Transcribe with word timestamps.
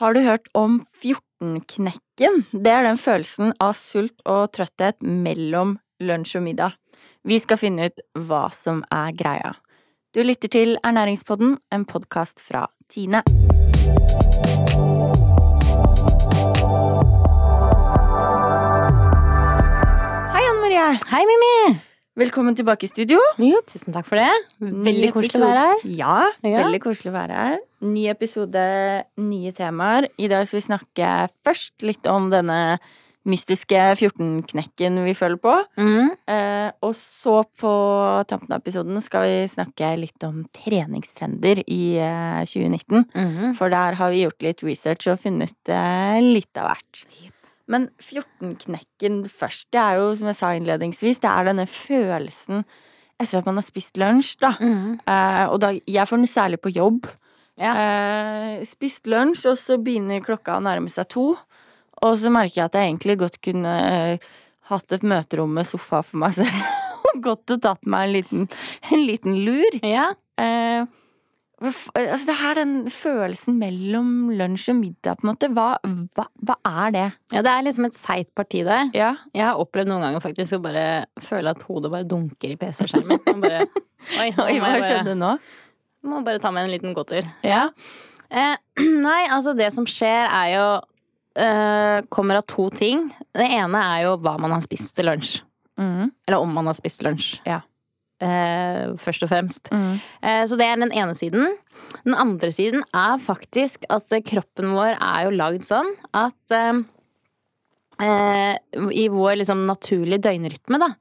Har 0.00 0.14
du 0.14 0.20
hørt 0.24 0.48
om 0.56 0.78
14-knekken? 1.02 2.44
Det 2.52 2.70
er 2.72 2.86
den 2.86 2.96
følelsen 2.96 3.52
av 3.60 3.74
sult 3.76 4.24
og 4.24 4.48
trøtthet 4.56 5.04
mellom 5.04 5.76
lunsj 6.00 6.38
og 6.40 6.46
middag. 6.46 6.78
Vi 7.28 7.36
skal 7.42 7.60
finne 7.60 7.90
ut 7.90 8.00
hva 8.16 8.46
som 8.56 8.80
er 8.88 9.12
greia. 9.12 9.52
Du 10.16 10.22
lytter 10.24 10.48
til 10.48 10.78
Ernæringspodden, 10.80 11.58
en 11.72 11.84
podkast 11.84 12.40
fra 12.40 12.64
Tine. 12.88 13.20
Hei, 20.32 20.44
Anne 20.48 20.60
Marie. 20.64 20.90
Hei, 21.12 21.24
Mimi! 21.28 21.91
Velkommen 22.12 22.52
tilbake 22.52 22.84
i 22.84 22.90
studio. 22.90 23.16
Jo, 23.40 23.62
tusen 23.64 23.94
takk 23.94 24.04
for 24.04 24.20
det. 24.20 24.28
Veldig 24.60 25.06
Ny 25.06 25.12
koselig 25.14 25.38
å 25.40 25.46
være 25.48 25.60
her. 25.70 25.78
Ja, 25.96 26.16
Ja. 26.44 26.58
veldig 26.60 26.80
koselig 26.84 27.08
å 27.08 27.14
være 27.14 27.32
her. 27.32 27.58
Ny 27.80 28.02
episode, 28.10 28.64
nye 29.16 29.52
temaer. 29.52 30.08
I 30.18 30.28
dag 30.28 30.46
skal 30.46 30.60
vi 30.60 30.66
snakke 30.66 31.30
først 31.42 31.80
litt 31.80 32.06
om 32.06 32.28
denne 32.28 32.78
mystiske 33.24 33.96
14-knekken 33.96 35.02
vi 35.06 35.14
følger 35.14 35.40
på. 35.40 35.64
Mm. 35.78 36.10
Eh, 36.28 36.70
og 36.82 36.92
så 36.92 37.46
på 37.56 37.72
tampen 38.28 38.52
av 38.52 38.60
episoden 38.60 39.00
skal 39.00 39.22
vi 39.22 39.48
snakke 39.48 39.96
litt 39.96 40.22
om 40.22 40.44
treningstrender 40.52 41.64
i 41.66 41.96
eh, 41.96 42.44
2019. 42.44 43.06
Mm. 43.14 43.54
For 43.56 43.70
der 43.70 43.94
har 43.94 44.10
vi 44.10 44.24
gjort 44.26 44.42
litt 44.42 44.62
research 44.62 45.06
og 45.08 45.18
funnet 45.18 45.56
eh, 45.66 46.20
litt 46.20 46.52
av 46.58 46.74
hvert. 46.74 47.06
Men 47.72 47.88
14-knekken 48.02 49.22
først, 49.30 49.68
det 49.72 49.80
er 49.80 50.00
jo 50.00 50.12
som 50.18 50.28
jeg 50.30 50.38
sa 50.38 50.52
innledningsvis, 50.56 51.22
det 51.22 51.30
er 51.30 51.48
denne 51.48 51.68
følelsen 51.70 52.66
etter 53.22 53.38
at 53.38 53.46
man 53.46 53.60
har 53.60 53.64
spist 53.64 53.98
lunsj, 54.00 54.34
da. 54.42 54.54
Mm. 54.58 54.98
Eh, 55.06 55.44
og 55.46 55.60
da, 55.62 55.72
jeg 55.86 56.08
får 56.10 56.20
den 56.20 56.30
særlig 56.30 56.58
på 56.62 56.72
jobb. 56.74 57.06
Ja. 57.60 57.72
Eh, 57.72 58.62
spist 58.66 59.06
lunsj, 59.10 59.44
og 59.52 59.58
så 59.60 59.78
begynner 59.78 60.24
klokka 60.24 60.56
å 60.58 60.64
nærme 60.64 60.90
seg 60.90 61.06
to. 61.12 61.26
Og 62.02 62.16
så 62.18 62.32
merker 62.34 62.62
jeg 62.62 62.70
at 62.70 62.78
jeg 62.78 62.90
egentlig 62.90 63.18
godt 63.20 63.38
kunne 63.44 63.74
eh, 63.92 64.30
hatt 64.72 64.96
et 64.96 65.06
møterom 65.06 65.52
med 65.54 65.68
sofa 65.68 66.02
for 66.06 66.22
meg 66.24 66.34
selv. 66.40 66.64
Og 67.12 67.18
godt 67.20 67.50
og 67.52 67.58
tatt 67.60 67.88
meg 67.90 68.06
en 68.06 68.12
liten, 68.14 68.44
en 68.94 69.00
liten 69.04 69.34
lur. 69.44 69.78
ja. 69.84 70.12
Eh, 70.40 70.86
altså 71.68 72.26
det 72.28 72.36
her, 72.40 72.58
den 72.58 72.74
følelsen 72.90 73.56
mellom 73.60 74.30
lunsj 74.38 74.68
og 74.72 74.78
middag, 74.80 75.18
på 75.18 75.26
en 75.26 75.30
måte. 75.30 75.50
Hva, 75.54 75.68
hva, 76.16 76.26
hva 76.42 76.56
er 76.84 76.94
det? 76.94 77.06
ja, 77.34 77.42
det 77.44 77.52
er 77.52 77.66
liksom 77.66 77.88
et 77.88 77.98
seigt 77.98 78.32
parti 78.38 78.62
der. 78.66 78.90
Ja. 78.96 79.12
Jeg 79.36 79.46
har 79.46 79.60
opplevd 79.62 79.90
noen 79.92 80.06
ganger 80.06 80.24
faktisk 80.24 80.58
å 80.58 80.62
bare 80.64 80.86
føle 81.22 81.54
at 81.54 81.66
hodet 81.68 81.92
bare 81.94 82.08
dunker 82.08 82.54
i 82.54 82.58
PC-skjermen. 82.60 83.22
Oi, 84.22 84.30
Oi, 84.30 84.56
hva 84.58 84.78
skjedde 84.82 85.14
nå? 85.18 85.36
må 86.02 86.22
bare 86.26 86.40
ta 86.42 86.50
meg 86.54 86.66
en 86.66 86.72
liten 86.74 86.96
gåtur. 86.96 87.26
Ja. 87.46 87.68
Eh, 88.32 88.56
nei, 89.06 89.20
altså 89.30 89.54
det 89.56 89.70
som 89.74 89.86
skjer 89.88 90.26
er 90.26 90.48
jo 90.56 90.66
eh, 91.38 91.98
Kommer 92.12 92.40
av 92.40 92.46
to 92.50 92.68
ting. 92.74 93.06
Det 93.34 93.46
ene 93.46 93.82
er 93.94 94.06
jo 94.08 94.16
hva 94.22 94.36
man 94.40 94.54
har 94.56 94.64
spist 94.64 94.94
til 94.96 95.08
lunsj. 95.10 95.40
Mm. 95.80 96.10
Eller 96.28 96.42
om 96.42 96.50
man 96.52 96.68
har 96.68 96.76
spist 96.78 97.04
lunsj. 97.04 97.36
Ja. 97.48 97.62
Eh, 98.22 98.92
først 99.02 99.24
og 99.26 99.30
fremst. 99.32 99.68
Mm. 99.74 99.94
Eh, 100.22 100.42
Så 100.46 100.54
det 100.60 100.68
er 100.68 100.76
den 100.78 100.92
ene 100.94 101.14
siden. 101.18 101.56
Den 102.04 102.14
andre 102.14 102.52
siden 102.54 102.84
er 102.94 103.18
faktisk 103.18 103.82
at 103.90 104.12
eh, 104.14 104.22
kroppen 104.22 104.74
vår 104.76 104.94
er 105.00 105.24
jo 105.26 105.32
lagd 105.34 105.64
sånn 105.66 105.90
at 106.14 106.54
eh, 106.54 106.82
eh, 108.02 108.54
I 108.94 109.08
vår 109.10 109.40
liksom 109.40 109.64
naturlige 109.66 110.22
døgnrytme, 110.28 110.78
da, 110.78 110.92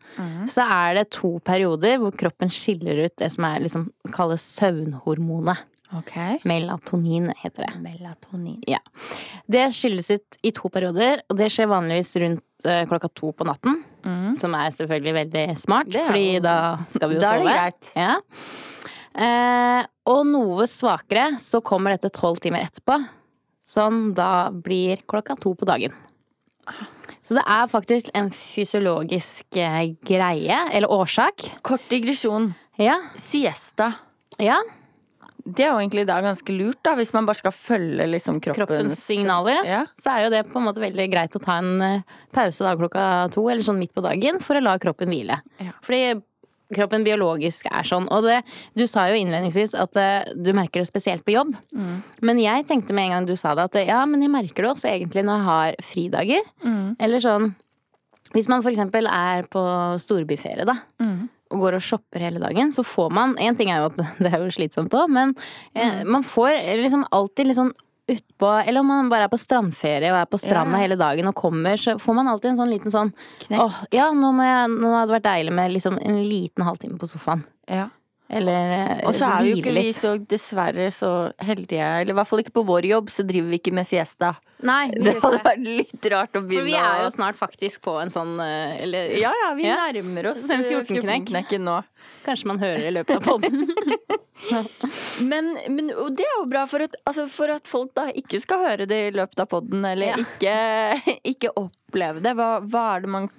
så 0.49 0.65
er 0.65 0.97
det 0.97 1.11
to 1.13 1.35
perioder 1.45 1.99
hvor 2.01 2.15
kroppen 2.17 2.49
skiller 2.49 3.05
ut 3.05 3.15
det 3.21 3.29
som 3.33 3.45
er 3.51 3.61
liksom 3.67 3.91
kalles 4.15 4.41
søvnhormonet. 4.57 5.67
Okay. 5.91 6.37
Melatonin 6.47 7.33
heter 7.41 7.65
det. 7.67 7.73
Melatonin. 7.83 8.61
Ja. 8.65 8.79
Det 9.51 9.65
skilles 9.75 10.07
ut 10.13 10.37
i 10.47 10.53
to 10.55 10.69
perioder, 10.71 11.19
og 11.27 11.35
det 11.37 11.49
skjer 11.51 11.67
vanligvis 11.67 12.13
rundt 12.23 12.65
eh, 12.65 12.85
klokka 12.87 13.09
to 13.11 13.33
på 13.35 13.47
natten. 13.49 13.81
Mhm. 14.03 14.35
Som 14.39 14.55
er 14.55 14.69
selvfølgelig 14.73 15.13
veldig 15.13 15.45
smart, 15.59 15.89
Det 15.91 16.03
fordi 16.07 16.41
da 16.41 16.77
skal 16.89 17.09
vi 17.09 17.15
jo 17.15 17.21
Da 17.21 17.33
er 17.35 17.39
det 17.39 17.55
greit. 17.55 17.91
Ja. 17.95 18.19
Eh, 19.13 19.85
og 20.07 20.25
noe 20.25 20.67
svakere 20.71 21.37
så 21.39 21.61
kommer 21.61 21.91
dette 21.91 22.09
tolv 22.15 22.39
timer 22.39 22.63
etterpå. 22.65 22.99
Som 23.63 24.13
da 24.13 24.49
blir 24.51 25.01
klokka 25.07 25.37
to 25.39 25.53
på 25.55 25.65
dagen. 25.65 25.93
Så 27.21 27.35
det 27.37 27.43
er 27.45 27.67
faktisk 27.71 28.09
en 28.17 28.29
fysiologisk 28.31 29.45
eh, 29.55 29.93
greie, 30.03 30.57
eller 30.71 30.91
årsak. 30.91 31.61
Kort 31.63 31.87
digresjon. 31.89 32.53
Ja. 32.77 32.97
Siesta. 33.15 33.93
ja. 34.39 34.59
Det 35.57 35.65
er 35.65 35.71
jo 35.73 35.81
egentlig 35.81 36.07
da 36.09 36.17
ganske 36.23 36.55
lurt, 36.55 36.79
da, 36.85 36.95
hvis 36.99 37.13
man 37.15 37.27
bare 37.29 37.41
skal 37.41 37.55
følge 37.55 38.07
liksom 38.09 38.41
kroppens, 38.43 38.59
Kroppens 38.61 39.05
signaler. 39.05 39.61
Ja. 39.67 39.83
Så 39.99 40.13
er 40.13 40.25
jo 40.25 40.33
det 40.33 40.45
på 40.51 40.59
en 40.61 40.67
måte 40.69 40.83
veldig 40.83 41.07
greit 41.11 41.37
å 41.37 41.43
ta 41.43 41.59
en 41.61 41.85
eh, 41.85 42.17
pause 42.35 42.65
da 42.65 42.75
klokka 42.79 43.05
to, 43.35 43.45
eller 43.51 43.65
sånn 43.65 43.79
midt 43.81 43.95
på 43.97 44.03
dagen, 44.05 44.41
for 44.43 44.57
å 44.57 44.63
la 44.63 44.77
kroppen 44.81 45.11
hvile. 45.11 45.41
Ja. 45.61 45.75
Fordi 45.85 46.19
kroppen 46.75 47.05
biologisk 47.05 47.67
er 47.71 47.87
sånn. 47.87 48.07
Og 48.13 48.25
det, 48.25 48.41
du 48.77 48.85
sa 48.89 49.07
jo 49.11 49.17
innledningsvis 49.19 49.75
at 49.79 49.97
uh, 49.99 50.29
du 50.35 50.53
merker 50.57 50.81
det 50.81 50.89
spesielt 50.89 51.25
på 51.27 51.35
jobb. 51.35 51.53
Mm. 51.75 51.97
Men 52.27 52.41
jeg 52.41 52.67
tenkte 52.69 52.95
med 52.95 53.09
en 53.09 53.17
gang 53.17 53.27
du 53.29 53.35
sa 53.39 53.53
det, 53.57 53.67
at 53.71 53.81
eh, 53.81 53.89
ja, 53.91 54.01
men 54.09 54.23
jeg 54.23 54.33
merker 54.33 54.65
det 54.65 54.71
også 54.73 54.91
egentlig 54.91 55.25
når 55.27 55.41
jeg 55.41 55.49
har 55.49 55.81
fridager. 55.91 56.47
Mm. 56.63 56.87
Eller 56.99 57.23
sånn 57.23 57.51
Hvis 58.31 58.47
man 58.47 58.63
eksempel 58.63 59.09
er 59.11 59.43
på 59.51 59.61
storbyferie, 59.99 60.63
da. 60.67 60.77
Mm. 61.03 61.27
Og 61.51 61.59
går 61.65 61.75
og 61.77 61.81
shopper 61.83 62.19
hele 62.23 62.39
dagen, 62.39 62.71
så 62.71 62.83
får 62.87 63.11
man 63.11 63.35
En 63.37 63.55
ting 63.59 63.69
er 63.71 63.81
jo 63.83 63.89
at 63.91 63.97
det 64.23 64.31
er 64.33 64.39
jo 64.39 64.51
slitsomt 64.55 64.93
òg, 64.97 65.09
men 65.11 65.35
eh, 65.75 66.01
Mm. 66.01 66.07
man 66.17 66.23
får 66.23 66.57
liksom 66.81 67.05
alltid 67.11 67.47
litt 67.47 67.57
sånn 67.59 67.73
utpå 68.11 68.47
Eller 68.67 68.79
om 68.81 68.87
man 68.87 69.09
bare 69.11 69.23
er 69.27 69.31
på 69.31 69.37
strandferie 69.39 70.09
og 70.11 70.17
er 70.19 70.25
på 70.31 70.39
stranda 70.41 70.73
Ja. 70.75 70.81
hele 70.83 70.95
dagen 70.99 71.27
og 71.29 71.35
kommer, 71.35 71.77
så 71.79 71.93
får 72.01 72.15
man 72.17 72.27
alltid 72.27 72.51
en 72.51 72.57
sånn 72.57 72.71
liten 72.73 72.91
sånn 72.91 73.13
Åh, 73.51 73.59
Åh, 73.67 73.77
ja, 73.93 74.09
nå, 74.11 74.31
må 74.35 74.43
jeg, 74.43 74.69
nå 74.81 74.91
hadde 74.95 75.11
det 75.11 75.15
vært 75.21 75.29
deilig 75.29 75.53
med 75.53 75.71
liksom 75.71 75.97
en 76.01 76.17
liten 76.27 76.65
halvtime 76.65 76.97
på 76.99 77.07
sofaen. 77.07 77.43
Ja. 77.69 77.89
Eller 78.31 78.69
eh, 78.77 78.99
Og 79.09 79.15
så 79.17 79.27
er 79.27 79.47
jo 79.49 79.57
ikke 79.59 79.73
vi 79.75 79.89
så 79.91 80.13
dessverre 80.31 80.85
så 80.95 81.09
heldige, 81.43 81.83
eller 81.83 82.13
i 82.13 82.15
hvert 82.15 82.29
fall 82.29 82.39
ikke 82.43 82.53
på 82.55 82.63
vår 82.69 82.85
jobb, 82.87 83.09
så 83.11 83.25
driver 83.27 83.49
vi 83.51 83.59
ikke 83.59 83.73
med 83.75 83.89
siesta. 83.89 84.29
Nei, 84.63 84.85
Det 85.03 85.17
hadde 85.19 85.41
vært 85.43 85.65
litt 85.67 86.07
rart 86.13 86.37
å 86.39 86.43
begynne 86.45 86.61
For 86.61 86.69
vi 86.69 86.77
er 86.79 87.01
jo 87.03 87.09
snart 87.11 87.35
faktisk 87.39 87.81
på 87.83 87.95
en 87.99 88.11
sånn 88.13 88.35
eh, 88.39 88.75
Eller 88.85 89.15
Ja 89.19 89.31
ja, 89.35 89.49
vi 89.57 89.65
Ja. 89.65 89.75
nærmer 89.89 90.29
oss 90.31 90.43
Så 90.45 90.53
eh, 90.53 90.61
14-knekk. 90.63 91.25
14-knekken 91.27 91.65
nå. 91.67 91.79
kanskje 92.23 92.51
man 92.53 92.61
hører 92.61 92.87
i 92.87 92.93
løpet 92.99 93.17
av 93.17 93.25
poden. 93.25 93.65
Men, 95.21 95.51
men 95.69 95.91
og 95.93 96.15
det 96.17 96.25
er 96.25 96.31
jo 96.39 96.47
bra 96.49 96.63
for 96.69 96.81
at, 96.81 96.95
altså 97.05 97.27
for 97.29 97.51
at 97.53 97.67
folk 97.69 97.91
da 97.97 98.07
ikke 98.17 98.39
skal 98.41 98.63
høre 98.63 98.87
det 98.89 98.97
i 99.09 99.11
løpet 99.13 99.37
av 99.43 99.49
poden, 99.51 99.83
eller 99.85 100.15
Ja. 100.15 100.17
ikke, 100.17 101.15
ikke 101.35 101.51
oppleve 101.61 102.23
det. 102.25 102.33
Hva, 102.39 102.47
hva 102.65 102.85
det 103.03 103.11
man 103.13 103.29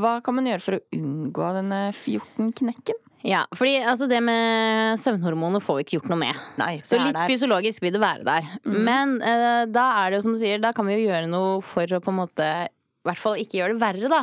Hva 0.00 0.14
kan 0.24 0.34
man 0.38 0.48
gjøre 0.48 0.64
for 0.64 0.78
å 0.78 0.82
unngå 0.96 1.50
denne 1.58 1.82
14-knekken? 1.92 3.03
Ja, 3.24 3.42
fordi 3.56 3.78
altså 3.80 4.08
det 4.10 4.20
med 4.24 5.00
søvnhormoner 5.00 5.62
får 5.64 5.78
vi 5.78 5.84
ikke 5.86 5.96
gjort 5.98 6.10
noe 6.12 6.20
med. 6.20 6.40
Nei, 6.60 6.74
Så 6.84 7.00
litt 7.00 7.18
fysiologisk 7.24 7.84
vil 7.84 7.94
det 7.96 8.02
være 8.02 8.26
der. 8.26 8.48
Men 8.68 9.16
uh, 9.22 9.64
da 9.70 9.88
er 10.02 10.12
det 10.12 10.20
jo 10.20 10.26
som 10.26 10.36
du 10.36 10.42
sier, 10.42 10.62
da 10.62 10.74
kan 10.76 10.88
vi 10.88 10.98
jo 10.98 11.06
gjøre 11.08 11.30
noe 11.32 11.60
for 11.64 11.88
å 11.88 12.02
på 12.04 12.12
en 12.12 12.20
måte 12.20 12.48
i 12.68 13.10
hvert 13.10 13.20
fall 13.20 13.36
ikke 13.36 13.58
gjøre 13.58 13.74
det 13.76 13.82
verre, 13.82 14.08
da. 14.08 14.22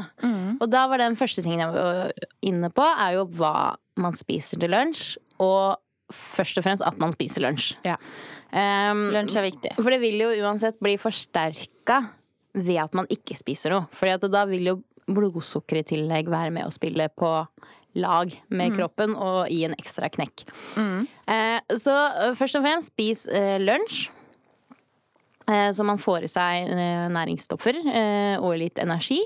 Og 0.58 0.70
da 0.74 0.88
var 0.90 1.02
den 1.02 1.18
første 1.18 1.44
tingen 1.46 1.62
jeg 1.62 1.74
var 1.76 2.14
inne 2.50 2.70
på, 2.74 2.82
er 2.82 3.20
jo 3.20 3.28
hva 3.38 3.76
man 4.02 4.18
spiser 4.18 4.62
til 4.62 4.74
lunsj. 4.74 5.20
Og 5.42 5.78
først 6.12 6.58
og 6.58 6.66
fremst 6.66 6.86
at 6.86 6.98
man 7.02 7.14
spiser 7.14 7.46
lunsj. 7.46 7.76
Ja. 7.86 7.98
Um, 8.52 9.06
Lunsj 9.14 9.38
er 9.40 9.48
viktig. 9.48 9.76
For 9.78 9.94
det 9.94 10.02
vil 10.02 10.18
jo 10.20 10.32
uansett 10.44 10.80
bli 10.84 10.98
forsterka 11.00 12.02
ved 12.58 12.82
at 12.84 12.98
man 12.98 13.08
ikke 13.14 13.38
spiser 13.40 13.76
noe. 13.76 13.86
Fordi 13.96 14.32
da 14.34 14.44
vil 14.50 14.74
jo 14.74 14.80
blodsukker 15.12 15.82
i 15.82 15.86
tillegg 15.88 16.30
være 16.32 16.52
med 16.54 16.68
å 16.68 16.74
spille 16.74 17.08
på 17.16 17.30
lag 18.00 18.32
med 18.50 18.72
kroppen 18.78 19.16
og 19.16 19.50
gi 19.52 19.64
en 19.68 19.76
ekstra 19.78 20.10
knekk. 20.14 20.46
Eh, 21.28 21.60
så 21.78 21.96
eh, 22.08 22.34
først 22.40 22.60
og 22.60 22.64
fremst 22.66 22.94
spis 22.94 23.26
eh, 23.28 23.58
lunsj. 23.62 24.10
Eh, 25.52 25.72
så 25.76 25.84
man 25.84 26.00
får 26.00 26.24
i 26.28 26.32
seg 26.32 26.72
eh, 26.72 27.08
næringsstoffer 27.12 27.82
eh, 27.92 28.36
og 28.40 28.56
litt 28.62 28.80
energi. 28.80 29.20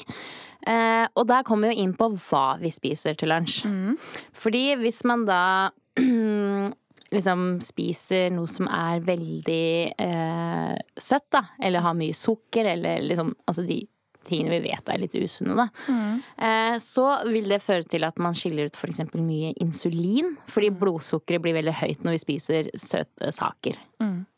Eh, 0.65 1.05
og 1.13 1.27
der 1.29 1.43
kommer 1.45 1.69
vi 1.69 1.83
inn 1.83 1.93
på 1.93 2.09
hva 2.29 2.57
vi 2.61 2.71
spiser 2.73 3.13
til 3.19 3.29
lunsj. 3.29 3.65
Fordi 4.33 4.63
hvis 4.81 5.03
man 5.05 5.27
da 5.29 5.69
liksom 7.15 7.59
spiser 7.63 8.31
noe 8.33 8.49
som 8.49 8.67
er 8.71 9.03
veldig 9.05 9.67
eh, 10.01 10.73
søtt, 10.97 11.27
da, 11.35 11.43
eller 11.61 11.85
har 11.85 11.93
mye 11.97 12.15
sukker, 12.17 12.65
eller 12.73 13.05
liksom 13.05 13.35
Altså 13.45 13.61
de 13.67 13.83
tingene 14.25 14.57
vi 14.59 14.69
vet 14.69 14.89
er 14.89 14.97
litt 15.01 15.15
usunne, 15.15 15.55
da. 15.55 15.67
Eh, 16.37 16.77
så 16.83 17.05
vil 17.31 17.47
det 17.49 17.61
føre 17.63 17.87
til 17.87 18.03
at 18.07 18.17
man 18.19 18.33
skiller 18.37 18.65
ut 18.69 18.75
f.eks. 18.75 18.99
mye 19.15 19.53
insulin. 19.63 20.35
Fordi 20.51 20.69
blodsukkeret 20.75 21.41
blir 21.41 21.55
veldig 21.57 21.73
høyt 21.81 22.03
når 22.05 22.17
vi 22.17 22.23
spiser 22.25 22.71
søte 22.79 23.31
saker. 23.35 23.77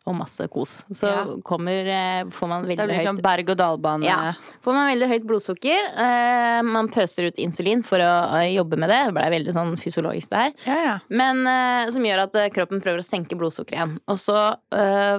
Og 0.08 0.16
masse 0.16 0.46
kos. 0.48 0.86
Så 0.96 1.08
Ja. 1.10 1.24
kommer, 1.44 1.84
eh, 1.84 2.24
får 2.32 2.48
man 2.48 2.62
Det 2.66 2.78
veldig 2.78 2.86
blir 2.88 3.00
høyt 3.02 3.08
sånn 3.10 3.22
berg-og-dal-bane. 3.22 4.04
ja. 4.06 4.34
Får 4.64 4.74
man 4.74 4.88
veldig 4.94 5.08
høyt 5.10 5.26
blodsukker, 5.28 5.82
eh, 5.98 6.62
man 6.64 6.88
pøser 6.88 7.28
ut 7.28 7.36
insulin 7.44 7.84
for 7.84 7.98
å 8.00 8.40
jobbe 8.56 8.78
med 8.78 8.88
det. 8.90 9.02
Det 9.08 9.14
ble 9.14 9.30
veldig 9.36 9.54
sånn 9.54 9.76
fysiologisk 9.78 10.30
det 10.30 10.38
her. 10.38 10.54
Ja, 10.66 10.84
ja. 10.86 11.00
Men 11.10 11.46
eh, 11.46 11.90
som 11.92 12.02
gjør 12.04 12.24
at 12.24 12.54
kroppen 12.54 12.80
prøver 12.82 13.00
å 13.00 13.04
senke 13.04 13.36
blodsukkeret 13.36 13.76
igjen. 13.76 14.00
Og 14.08 14.18
så 14.18 14.56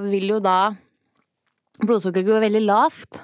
vil 0.09 0.29
jo 0.29 0.41
da 0.41 0.73
blodsukkeret 1.85 2.27
går 2.27 2.41
veldig 2.49 2.65
lavt, 2.67 3.21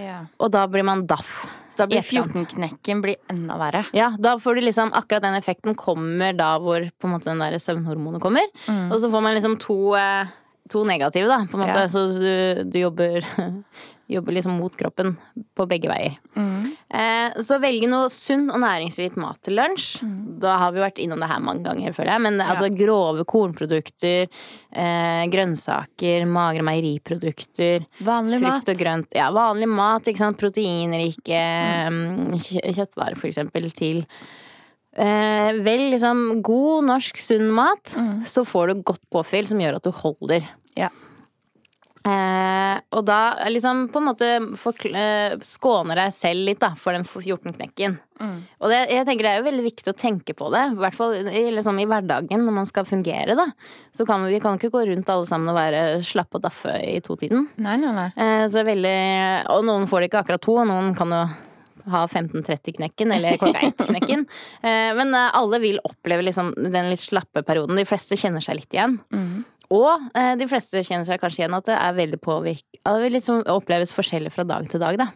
Ja. 0.00 0.20
og 0.40 0.52
da 0.54 0.66
blir 0.70 0.86
man 0.86 1.06
daff. 1.06 1.44
Så 1.70 1.82
da 1.82 1.86
blir 1.90 2.02
14-knekken 2.02 3.02
enda 3.30 3.56
verre. 3.60 3.84
Ja, 3.96 4.10
da 4.18 4.34
får 4.38 4.58
du 4.58 4.64
liksom 4.66 4.90
Akkurat 4.96 5.22
den 5.22 5.36
effekten 5.38 5.76
kommer 5.78 6.34
da 6.36 6.56
hvor 6.58 6.82
på 6.98 7.08
en 7.08 7.14
måte 7.14 7.30
den 7.30 7.40
der 7.40 7.56
søvnhormonet 7.62 8.20
kommer. 8.20 8.48
Og 8.90 8.98
så 9.00 9.10
får 9.12 9.22
man 9.22 9.36
liksom 9.36 9.56
to, 9.62 9.94
eh, 9.96 10.26
to 10.68 10.84
negative, 10.84 11.28
da, 11.30 11.44
på 11.50 11.56
en 11.56 11.64
måte. 11.64 11.86
Ja. 11.86 11.88
Så 11.88 12.08
du, 12.18 12.64
du 12.70 12.78
jobber 12.82 13.24
Jobber 14.10 14.34
liksom 14.34 14.56
mot 14.58 14.74
kroppen 14.74 15.12
på 15.54 15.66
begge 15.70 15.90
veier. 15.90 16.16
Eh, 16.90 17.36
så 17.46 17.60
velge 17.62 17.86
noe 17.90 18.08
sunn 18.10 18.48
og 18.50 18.58
næringsrik 18.58 19.14
mat 19.20 19.38
til 19.46 19.54
lunsj. 19.60 20.00
Da 20.42 20.56
har 20.64 20.74
vi 20.74 20.82
vært 20.82 20.98
innom 21.02 21.22
det 21.22 21.28
her 21.30 21.42
mange 21.44 21.62
ganger, 21.68 21.94
føler 21.94 22.16
jeg. 22.16 22.24
Men 22.26 22.42
altså 22.42 22.70
grove 22.74 23.26
kornprodukter, 23.30 24.26
eh, 24.72 25.22
grønnsaker, 25.30 26.26
magre 26.26 26.64
meieriprodukter. 26.66 27.86
Vanlig 28.02 28.40
mat. 28.42 28.58
Frukt 28.58 28.72
og 28.74 28.82
grønt. 28.82 29.14
Ja, 29.14 29.30
vanlig 29.36 29.68
mat. 29.70 30.10
ikke 30.10 30.24
sant? 30.24 30.40
Proteinrike 30.40 31.42
mm. 31.94 32.34
kjøttvarer, 32.40 33.18
for 33.20 33.30
eksempel, 33.30 33.70
til 33.76 34.02
eh, 34.98 35.60
Vel 35.62 35.86
liksom 35.94 36.40
god 36.46 36.88
norsk, 36.90 37.22
sunn 37.22 37.46
mat, 37.54 37.94
så 38.26 38.42
får 38.48 38.72
du 38.72 38.82
godt 38.90 39.06
påfyll 39.14 39.46
som 39.46 39.62
gjør 39.62 39.78
at 39.78 39.86
du 39.86 39.94
holder. 39.94 40.50
Ja. 40.78 40.90
Eh, 42.00 42.76
og 42.96 43.02
da 43.04 43.18
liksom 43.52 43.82
på 43.92 44.00
en 44.00 44.06
måte 44.06 44.28
eh, 44.88 45.34
skåner 45.44 45.98
deg 46.00 46.14
selv 46.16 46.46
litt 46.48 46.60
da, 46.62 46.70
for 46.78 46.96
den 46.96 47.04
14-knekken. 47.04 47.98
Og 48.60 48.72
det, 48.72 48.78
jeg 48.92 49.06
tenker 49.08 49.26
det 49.26 49.32
er 49.32 49.40
jo 49.40 49.46
veldig 49.48 49.64
viktig 49.64 49.92
å 49.92 49.96
tenke 49.96 50.34
på 50.36 50.48
det, 50.52 50.62
i 50.72 50.80
hvert 50.80 50.96
fall 50.96 51.14
i, 51.20 51.44
liksom, 51.56 51.78
i 51.80 51.86
hverdagen 51.88 52.44
når 52.44 52.56
man 52.56 52.68
skal 52.68 52.88
fungere. 52.88 53.36
da. 53.38 53.46
Så 53.96 54.06
kan 54.08 54.24
vi, 54.24 54.34
vi 54.36 54.40
kan 54.44 54.56
ikke 54.56 54.72
gå 54.72 54.86
rundt 54.88 55.12
alle 55.12 55.28
sammen 55.28 55.52
og 55.52 55.56
være 55.60 55.84
slappe 56.06 56.40
og 56.40 56.44
daffe 56.44 56.74
i 56.84 56.98
totiden. 57.04 57.48
Nei, 57.60 57.76
nei, 57.80 57.92
nei. 57.96 58.08
Eh, 58.16 58.48
så 58.52 58.64
veldig, 58.66 58.96
og 59.52 59.64
noen 59.68 59.88
får 59.90 60.04
det 60.04 60.10
ikke 60.10 60.24
akkurat 60.24 60.44
to, 60.48 60.58
og 60.60 60.68
noen 60.72 60.92
kan 60.98 61.16
jo 61.16 61.22
ha 61.90 62.02
15.30-knekken 62.06 63.12
eller 63.16 63.40
klokka 63.40 63.62
1-knekken. 63.70 64.26
Eh, 64.60 64.90
men 64.96 65.14
eh, 65.16 65.30
alle 65.36 65.58
vil 65.62 65.78
oppleve 65.84 66.24
liksom 66.26 66.52
den 66.56 66.90
litt 66.90 67.00
slappe 67.00 67.40
perioden. 67.46 67.78
De 67.78 67.86
fleste 67.88 68.18
kjenner 68.20 68.44
seg 68.44 68.58
litt 68.58 68.76
igjen. 68.76 68.98
Og 69.70 70.08
eh, 70.18 70.32
de 70.38 70.48
fleste 70.50 70.82
kjenner 70.82 71.06
seg 71.06 71.20
kanskje 71.22 71.44
igjen 71.44 71.54
at 71.54 71.68
det 71.68 71.76
er 71.78 71.98
veldig 71.98 72.18
påvirk... 72.24 72.64
At 72.82 72.98
det 73.02 73.12
liksom 73.14 73.44
oppleves 73.50 73.94
forskjellig 73.94 74.32
fra 74.34 74.44
dag 74.48 74.66
til 74.70 74.82
dag, 74.82 74.98
da. 74.98 75.10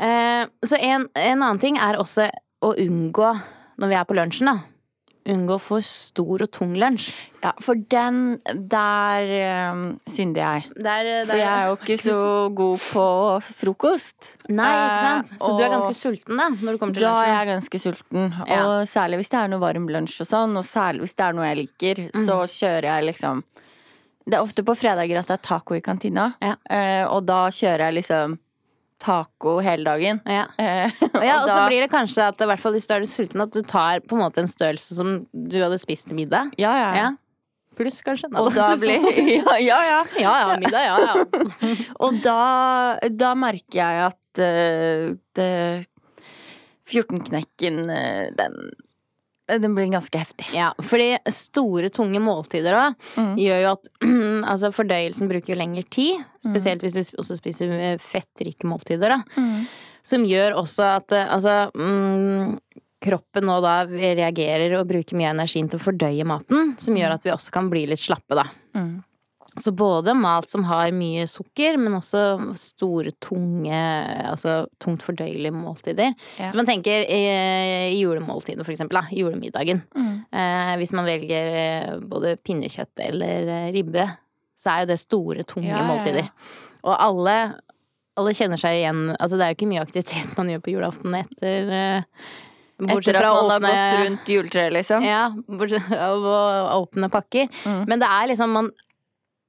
Eh, 0.00 0.44
så 0.64 0.78
en, 0.78 1.08
en 1.18 1.42
annen 1.42 1.62
ting 1.62 1.78
er 1.80 1.98
også 1.98 2.28
å 2.64 2.74
unngå, 2.78 3.32
når 3.80 3.90
vi 3.90 3.98
er 3.98 4.06
på 4.06 4.16
lunsjen, 4.18 4.52
da. 4.52 4.69
Unngå 5.30 5.56
for 5.62 5.84
stor 5.84 6.42
og 6.42 6.50
tung 6.50 6.72
lunsj. 6.80 7.10
Ja, 7.44 7.52
for 7.62 7.78
den 7.92 8.40
der 8.68 9.30
um, 9.72 9.84
synder 10.10 10.40
jeg. 10.42 10.64
Der, 10.76 11.10
For 11.28 11.38
jeg 11.38 11.48
er 11.48 11.68
jo 11.70 11.76
ikke 11.78 11.96
så 12.02 12.16
god 12.58 12.82
på 12.90 13.04
frokost. 13.60 14.32
Nei, 14.50 14.66
ikke 14.74 15.06
sant? 15.06 15.32
Så 15.40 15.52
du 15.56 15.62
er 15.62 15.68
Eh, 15.68 15.74
ganske 15.76 15.94
sulten, 15.96 16.36
da, 16.40 16.48
når 16.50 16.72
du 16.76 16.78
kommer 16.82 16.94
til 16.98 17.06
Da 17.06 17.14
er 17.22 17.30
jeg 17.36 17.50
ganske 17.54 17.80
sulten. 17.86 18.34
Ja. 18.48 18.60
Og 18.66 18.88
særlig 18.90 19.20
hvis 19.22 19.30
det 19.32 19.38
er 19.44 19.48
noe 19.54 19.62
varm 19.62 19.86
lunsj 19.88 20.20
og 20.24 20.30
sånn, 20.32 20.56
og 20.58 20.64
særlig 20.66 21.06
hvis 21.06 21.16
det 21.16 21.26
er 21.28 21.32
noe 21.38 21.46
jeg 21.52 21.60
liker, 21.62 22.04
Mm. 22.10 22.26
så 22.26 22.40
kjører 22.50 22.88
jeg 22.90 23.04
liksom 23.12 23.44
Det 24.26 24.34
er 24.36 24.42
ofte 24.44 24.62
på 24.62 24.74
fredager 24.76 25.18
at 25.18 25.26
det 25.26 25.38
er 25.38 25.42
taco 25.42 25.74
i 25.74 25.80
kantina, 25.80 26.34
Ja. 26.42 26.54
eh, 26.68 27.04
og 27.08 27.24
da 27.26 27.46
kjører 27.50 27.86
jeg 27.90 27.94
liksom 28.04 28.38
taco 29.00 29.58
hele 29.64 29.84
dagen. 29.88 30.20
Ja. 30.28 30.46
Eh, 30.60 30.92
Og, 31.10 31.24
ja, 31.24 31.38
og 31.42 31.48
så 31.48 31.56
da- 31.56 31.66
blir 31.70 31.80
det 31.86 31.90
kanskje 31.92 32.26
at 32.28 32.38
hvert 32.50 32.60
fall 32.60 32.74
hvis 32.76 32.86
du 32.88 32.94
er 32.98 33.06
sulten, 33.08 33.42
at 33.42 33.52
du 33.56 33.62
tar 33.66 34.00
på 34.04 34.16
en 34.16 34.22
måte 34.26 34.42
en 34.44 34.50
størrelse 34.50 34.94
som 34.96 35.26
du 35.32 35.58
hadde 35.62 35.78
spist 35.80 36.08
til 36.10 36.18
middag. 36.20 36.52
Ja, 36.60 36.72
ja. 36.76 36.90
Ja. 36.98 37.08
Pluss, 37.80 38.00
kanskje. 38.04 38.28
Nei, 38.28 38.40
Og 38.42 38.50
da 38.52 38.66
er 38.74 38.80
blir 38.82 38.98
ja, 39.40 39.56
ja, 39.64 39.78
ja. 39.88 40.00
Ja 40.24 40.32
ja, 40.42 40.56
middag, 40.60 40.84
ja 40.84 40.96
ja. 41.00 41.74
Og 42.02 42.18
da, 42.24 42.38
da 43.08 43.30
merker 43.38 43.80
jeg 43.80 44.02
at 44.10 44.42
uh, 44.44 45.16
det 45.38 45.86
14-knekken, 46.90 47.84
eh, 47.94 48.28
den, 48.36 48.56
den 49.58 49.74
blir 49.74 49.90
ganske 49.90 50.18
heftig. 50.20 50.46
Ja, 50.54 50.70
fordi 50.84 51.16
store, 51.34 51.90
tunge 51.94 52.20
måltider 52.22 52.76
da 52.76 52.84
gjør 53.38 53.62
jo 53.64 53.72
at 53.74 53.90
altså 54.52 54.70
fordøyelsen 54.74 55.30
bruker 55.30 55.54
jo 55.54 55.58
lengre 55.60 55.84
tid. 55.90 56.22
Spesielt 56.44 56.84
hvis 56.84 56.96
du 56.96 57.18
også 57.20 57.36
spiser 57.38 57.72
eh, 57.76 57.98
fettrike 58.00 58.68
måltider, 58.68 59.16
da. 59.16 59.44
Som 60.06 60.24
gjør 60.24 60.56
også 60.62 60.86
at 60.96 61.12
eh, 61.12 61.26
altså 61.28 61.58
mm, 61.74 62.56
kroppen 63.04 63.46
nå 63.48 63.58
da 63.64 63.74
reagerer 63.88 64.78
og 64.78 64.88
bruker 64.88 65.16
mye 65.16 65.30
av 65.30 65.38
energien 65.38 65.68
til 65.72 65.80
å 65.80 65.84
fordøye 65.84 66.26
maten. 66.28 66.74
Som 66.80 66.96
gjør 67.00 67.16
at 67.16 67.24
vi 67.26 67.32
også 67.34 67.54
kan 67.58 67.70
bli 67.72 67.86
litt 67.90 68.00
slappe, 68.02 68.36
da. 68.38 68.46
Så 69.58 69.72
både 69.74 70.14
mat 70.14 70.46
som 70.48 70.62
har 70.68 70.92
mye 70.94 71.24
sukker, 71.30 71.78
men 71.80 71.96
også 71.98 72.22
store, 72.58 73.10
tunge, 73.22 73.80
altså 74.30 74.60
tungt 74.82 75.02
fordøyelige 75.02 75.54
måltider. 75.54 76.12
Ja. 76.38 76.50
Så 76.52 76.60
man 76.60 76.68
tenker 76.68 77.02
i, 77.02 77.20
i 77.90 77.98
julemåltidet, 77.98 78.62
for 78.66 78.74
eksempel. 78.74 79.00
Da, 79.00 79.10
julemiddagen. 79.14 79.82
Eh, 79.96 80.74
hvis 80.80 80.94
man 80.94 81.08
velger 81.08 81.56
eh, 81.64 81.96
både 81.98 82.36
pinnekjøtt 82.46 83.02
eller 83.08 83.50
eh, 83.56 83.70
ribbe, 83.74 84.06
så 84.60 84.74
er 84.74 84.84
jo 84.84 84.90
det 84.92 85.00
store, 85.02 85.46
tunge 85.48 85.70
Ja, 85.72 85.80
ja, 85.80 85.82
ja. 85.82 85.88
måltider. 85.88 86.30
Og 86.86 86.94
alle, 86.94 87.36
alle 88.20 88.32
kjenner 88.36 88.60
seg 88.60 88.78
igjen 88.78 89.10
Altså 89.12 89.36
det 89.36 89.44
er 89.44 89.50
jo 89.52 89.56
ikke 89.58 89.66
mye 89.68 89.82
aktivitet 89.84 90.30
man 90.38 90.48
gjør 90.48 90.62
på 90.64 90.72
julaften 90.72 91.16
etter 91.18 91.74
eh, 91.76 92.22
Etter 92.80 93.18
at 93.18 93.26
man 93.26 93.50
har 93.50 93.64
gått 93.66 93.98
rundt 94.06 94.30
juletreet, 94.32 94.72
liksom. 94.72 95.04
ja, 95.04 95.26
bortsett 95.44 95.84
fra 95.84 96.06
å 96.16 96.36
åpne 96.78 97.10
pakker. 97.12 97.50
Mm. 97.68 97.82
Men 97.90 98.00
det 98.00 98.08
er 98.08 98.30
liksom 98.30 98.54
man, 98.56 98.70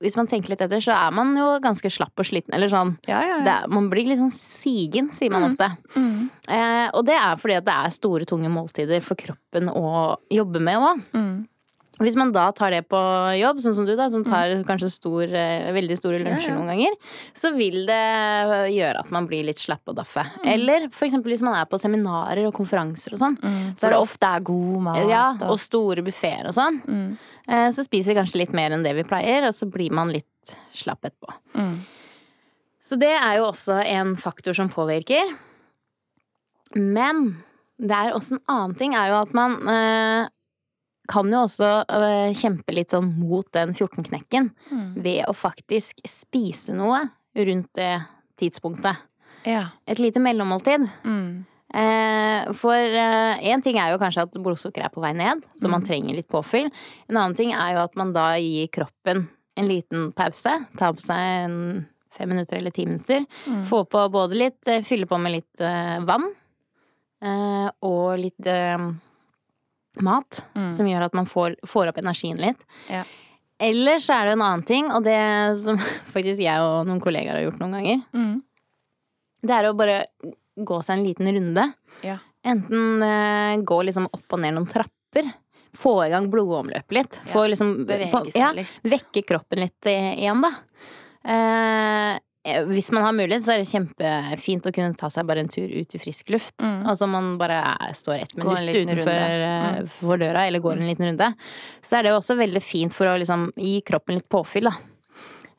Hvis 0.01 0.17
man 0.17 0.29
tenker 0.29 0.53
litt 0.53 0.63
etter, 0.65 0.81
så 0.83 0.95
er 0.95 1.13
man 1.15 1.33
jo 1.37 1.47
ganske 1.63 1.91
slapp 1.93 2.17
og 2.21 2.27
sliten. 2.27 2.55
Eller 2.57 2.71
sånn. 2.71 2.95
Ja, 3.09 3.21
ja, 3.21 3.37
ja. 3.41 3.59
er, 3.61 3.71
man 3.71 3.89
blir 3.91 4.09
litt 4.09 4.21
sånn 4.21 4.33
sigen, 4.33 5.11
sier 5.15 5.33
man 5.33 5.45
ofte. 5.51 5.69
Mm. 5.95 6.29
Eh, 6.49 6.87
og 6.97 7.05
det 7.07 7.17
er 7.19 7.37
fordi 7.41 7.59
at 7.59 7.67
det 7.67 7.77
er 7.77 7.95
store, 7.95 8.27
tunge 8.29 8.51
måltider 8.51 9.03
for 9.05 9.19
kroppen 9.19 9.69
å 9.69 10.17
jobbe 10.33 10.63
med 10.63 10.81
òg. 10.81 11.05
Mm. 11.13 11.35
Hvis 12.01 12.17
man 12.17 12.31
da 12.33 12.47
tar 12.57 12.73
det 12.73 12.81
på 12.89 12.99
jobb, 13.37 13.59
sånn 13.63 13.75
som 13.77 13.85
du, 13.85 13.93
da, 13.99 14.07
som 14.09 14.23
tar 14.25 14.63
kanskje 14.67 14.89
stor, 14.93 15.23
eh, 15.27 15.69
veldig 15.75 15.97
store 15.99 16.21
lunsjer 16.23 16.51
ja. 16.51 16.55
noen 16.57 16.71
ganger, 16.73 16.95
så 17.37 17.51
vil 17.55 17.83
det 17.89 17.99
gjøre 18.73 19.03
at 19.03 19.11
man 19.13 19.27
blir 19.29 19.45
litt 19.47 19.61
slapp 19.61 19.85
og 19.91 19.99
daffe. 19.99 20.23
Mm. 20.41 20.47
Eller 20.55 20.87
for 20.89 21.05
eksempel 21.07 21.35
hvis 21.35 21.45
man 21.45 21.57
er 21.59 21.69
på 21.69 21.79
seminarer 21.81 22.47
og 22.49 22.55
konferanser 22.57 23.13
og 23.13 23.21
sånn. 23.21 23.37
Mm. 23.41 23.69
For 23.77 23.89
er 23.89 23.95
det 23.95 24.01
ofte 24.01 24.33
er 24.33 24.45
god 24.51 24.81
mat. 24.87 25.05
ja, 25.09 25.25
og- 25.47 25.59
store 25.61 26.01
buffeer 26.05 26.49
og 26.49 26.57
sånn. 26.57 26.81
Mm. 26.87 27.17
Eh, 27.47 27.69
Så 27.71 27.85
spiser 27.85 28.13
vi 28.13 28.19
kanskje 28.19 28.41
litt 28.41 28.53
mer 28.53 28.71
enn 28.71 28.83
det 28.83 28.95
vi 28.95 29.03
pleier, 29.03 29.47
og 29.47 29.53
så 29.53 29.69
blir 29.69 29.91
man 29.91 30.11
litt 30.11 30.25
slapp 30.73 31.01
etterpå. 31.01 31.33
Mm. 31.55 31.79
Så 32.83 32.97
det 32.99 33.13
er 33.13 33.37
jo 33.37 33.45
også 33.51 33.85
en 33.85 34.15
faktor 34.15 34.53
som 34.57 34.69
påvirker. 34.69 35.37
Men 36.75 37.43
det 37.81 37.91
er 37.91 38.13
også 38.15 38.37
en 38.37 38.45
annen 38.47 38.77
ting, 38.77 38.93
er 38.95 39.09
jo 39.11 39.21
at 39.21 39.33
man 39.33 39.57
eh, 39.67 40.27
kan 41.11 41.29
jo 41.31 41.43
også 41.45 41.69
eh, 41.91 42.31
kjempe 42.37 42.73
litt 42.75 42.93
sånn 42.95 43.11
mot 43.19 43.47
den 43.55 43.75
14-knekken 43.75 44.49
ved 45.03 45.25
å 45.27 45.35
faktisk 45.35 45.99
spise 46.07 46.75
noe 46.77 47.03
rundt 47.37 47.69
det 47.77 47.93
tidspunktet. 48.41 49.03
Ja. 49.47 49.67
Et 49.89 49.99
lite 50.01 50.21
mellommåltid. 50.23 50.87
Mm. 51.03 51.43
Eh, 51.71 52.49
for 52.57 52.75
én 52.75 53.63
ting 53.63 53.77
er 53.79 53.93
jo 53.93 53.99
kanskje 54.01 54.25
at 54.27 54.39
blodsukkeret 54.43 54.89
er 54.89 54.95
på 54.95 55.03
vei 55.03 55.13
ned, 55.15 55.45
så 55.59 55.69
man 55.71 55.85
trenger 55.87 56.17
litt 56.17 56.31
påfyll. 56.31 56.67
En 57.07 57.19
annen 57.19 57.37
ting 57.37 57.53
er 57.55 57.77
jo 57.77 57.85
at 57.85 57.95
man 57.99 58.11
da 58.15 58.33
gir 58.41 58.71
kroppen 58.73 59.27
en 59.55 59.67
liten 59.67 60.11
pause. 60.15 60.53
Tar 60.79 60.95
på 60.97 61.03
seg 61.03 61.45
en 61.45 61.57
fem 62.11 62.29
minutter 62.29 62.57
eller 62.57 62.71
ti 62.75 62.85
minutter. 62.85 63.25
Få 63.69 63.83
på 63.89 64.03
både 64.11 64.37
litt 64.37 64.67
eh, 64.67 64.83
Fylle 64.85 65.07
på 65.07 65.19
med 65.21 65.37
litt 65.37 65.63
eh, 65.63 65.99
vann. 66.07 66.27
eh, 67.23 67.69
og 67.87 68.19
litt 68.19 68.51
mat. 70.05 70.41
Som 70.75 70.89
gjør 70.89 71.07
at 71.07 71.17
man 71.17 71.27
får, 71.29 71.57
får 71.67 71.91
opp 71.91 71.99
energien 72.01 72.39
litt. 72.41 72.63
Ja. 72.91 73.03
Eller 73.61 74.01
så 74.01 74.15
er 74.17 74.25
det 74.25 74.37
en 74.37 74.43
annen 74.45 74.63
ting, 74.65 74.87
og 74.89 75.05
det 75.05 75.19
som 75.61 75.77
faktisk 76.15 76.41
jeg 76.41 76.65
og 76.65 76.87
noen 76.89 77.01
kollegaer 77.03 77.37
har 77.37 77.45
gjort 77.45 77.61
noen 77.61 77.77
ganger. 77.77 78.01
Mm. 78.17 78.39
Det 79.41 79.57
er 79.57 79.69
å 79.69 79.77
bare 79.77 79.99
gå 80.61 80.81
seg 80.85 80.97
en 80.97 81.05
liten 81.05 81.29
runde. 81.35 81.67
Ja. 82.05 82.17
Enten 82.45 83.05
eh, 83.05 83.61
gå 83.65 83.77
liksom 83.85 84.09
opp 84.09 84.33
og 84.33 84.41
ned 84.41 84.57
noen 84.57 84.69
trapper. 84.69 85.29
Få 85.77 85.93
i 86.03 86.09
gang 86.11 86.27
blodomløpet 86.31 86.97
litt. 86.97 87.19
Få 87.29 87.45
liksom 87.47 87.85
bevege 87.87 88.33
seg 88.33 88.41
ja, 88.41 88.49
litt. 88.57 88.73
Vekke 88.83 89.23
kroppen 89.27 89.61
litt 89.63 89.87
igjen, 89.87 90.41
da. 90.43 90.51
Eh, 91.21 92.17
hvis 92.41 92.89
man 92.89 93.03
har 93.05 93.13
mulighet, 93.13 93.43
så 93.45 93.53
er 93.53 93.61
det 93.61 93.69
kjempefint 93.69 94.65
å 94.65 94.73
kunne 94.73 94.97
ta 94.97 95.11
seg 95.13 95.27
bare 95.29 95.43
en 95.43 95.51
tur 95.51 95.69
ut 95.69 95.93
i 95.93 95.99
frisk 96.01 96.31
luft. 96.33 96.55
Mm. 96.63 96.87
Altså 96.89 97.05
man 97.09 97.35
bare 97.37 97.59
er, 97.75 97.91
står 97.97 98.23
ett 98.23 98.33
minutt 98.37 98.71
utenfor. 98.73 99.11
Mm. 99.11 99.75
eh, 99.83 99.91
for 99.99 100.21
døra, 100.21 100.47
eller 100.49 100.63
går 100.63 100.79
en 100.79 100.89
liten 100.89 101.11
runde. 101.11 101.27
Så 101.85 101.99
er 101.99 102.07
det 102.07 102.15
jo 102.15 102.17
også 102.17 102.39
veldig 102.39 102.63
fint 102.65 102.97
for 102.97 103.11
å 103.11 103.19
liksom 103.21 103.51
gi 103.61 103.75
kroppen 103.85 104.17
litt 104.17 104.29
påfyll, 104.31 104.71
da. 104.71 104.75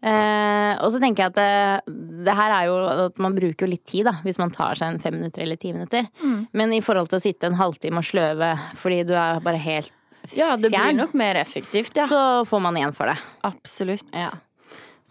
Eh, 0.03 0.73
og 0.83 0.91
så 0.91 0.99
tenker 0.99 1.23
jeg 1.23 1.31
at 1.31 1.39
det, 1.39 1.97
det 2.27 2.35
her 2.35 2.57
er 2.57 2.67
jo 2.67 2.79
at 3.07 3.19
man 3.23 3.37
bruker 3.39 3.69
jo 3.69 3.71
litt 3.71 3.87
tid, 3.87 4.09
da, 4.11 4.17
hvis 4.27 4.43
man 4.43 4.51
tar 4.51 4.75
seg 4.79 4.91
en 4.91 5.03
fem 5.03 5.15
minutter 5.21 5.47
eller 5.47 5.61
ti 5.63 5.71
minutter. 5.71 6.11
Mm. 6.19 6.39
Men 6.59 6.75
i 6.75 6.83
forhold 6.83 7.13
til 7.13 7.23
å 7.23 7.27
sitte 7.31 7.47
en 7.47 7.61
halvtime 7.61 8.03
og 8.03 8.09
sløve 8.11 8.57
fordi 8.81 9.05
du 9.07 9.15
er 9.15 9.39
bare 9.45 9.63
helt 9.63 9.95
fjern 10.27 10.39
ja, 10.39 10.57
det 10.59 10.71
blir 10.71 10.95
nok 10.99 11.15
mer 11.19 11.39
effektivt, 11.39 11.95
ja. 11.99 12.07
Så 12.11 12.19
får 12.47 12.61
man 12.63 12.77
igjen 12.79 12.95
for 12.95 13.11
det. 13.11 13.17
Absolutt. 13.47 14.07
Ja. 14.15 14.31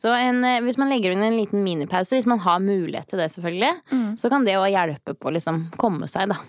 Så 0.01 0.09
en, 0.17 0.39
eh, 0.47 0.59
hvis 0.65 0.79
man 0.81 0.89
legger 0.89 1.13
inn 1.13 1.21
en 1.21 1.37
liten 1.37 1.61
minipause, 1.61 2.15
hvis 2.17 2.25
man 2.29 2.41
har 2.41 2.59
mulighet 2.63 3.11
til 3.11 3.21
det 3.21 3.29
selvfølgelig, 3.35 3.73
Mm. 3.91 4.17
så 4.17 4.29
kan 4.33 4.45
det 4.47 4.55
jo 4.55 4.63
hjelpe 4.65 5.13
på 5.13 5.29
å 5.29 5.33
liksom 5.35 5.67
komme 5.77 6.09
seg, 6.09 6.29
da. 6.33 6.39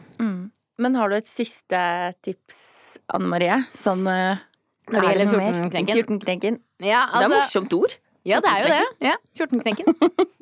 Men 0.79 0.95
har 0.97 1.09
du 1.11 1.17
et 1.17 1.29
siste 1.29 2.15
tips, 2.25 2.99
Anne 3.13 3.29
Marie? 3.29 3.59
Sånn 3.75 4.03
Når 4.03 4.41
det 4.89 4.99
er 4.99 5.19
gjelder 5.19 5.29
14-knekken? 5.37 6.59
14 6.59 6.59
ja, 6.81 7.07
altså, 7.07 7.29
Det 7.29 7.37
er 7.37 7.41
altså, 7.41 7.61
morsomt 7.61 7.73
ord. 7.77 7.97
Ja, 8.25 8.41
det 8.41 8.51
er 8.51 8.63
jo 8.63 8.69
det. 8.73 8.87
Ja, 9.01 9.17
14-knekken. 9.37 9.95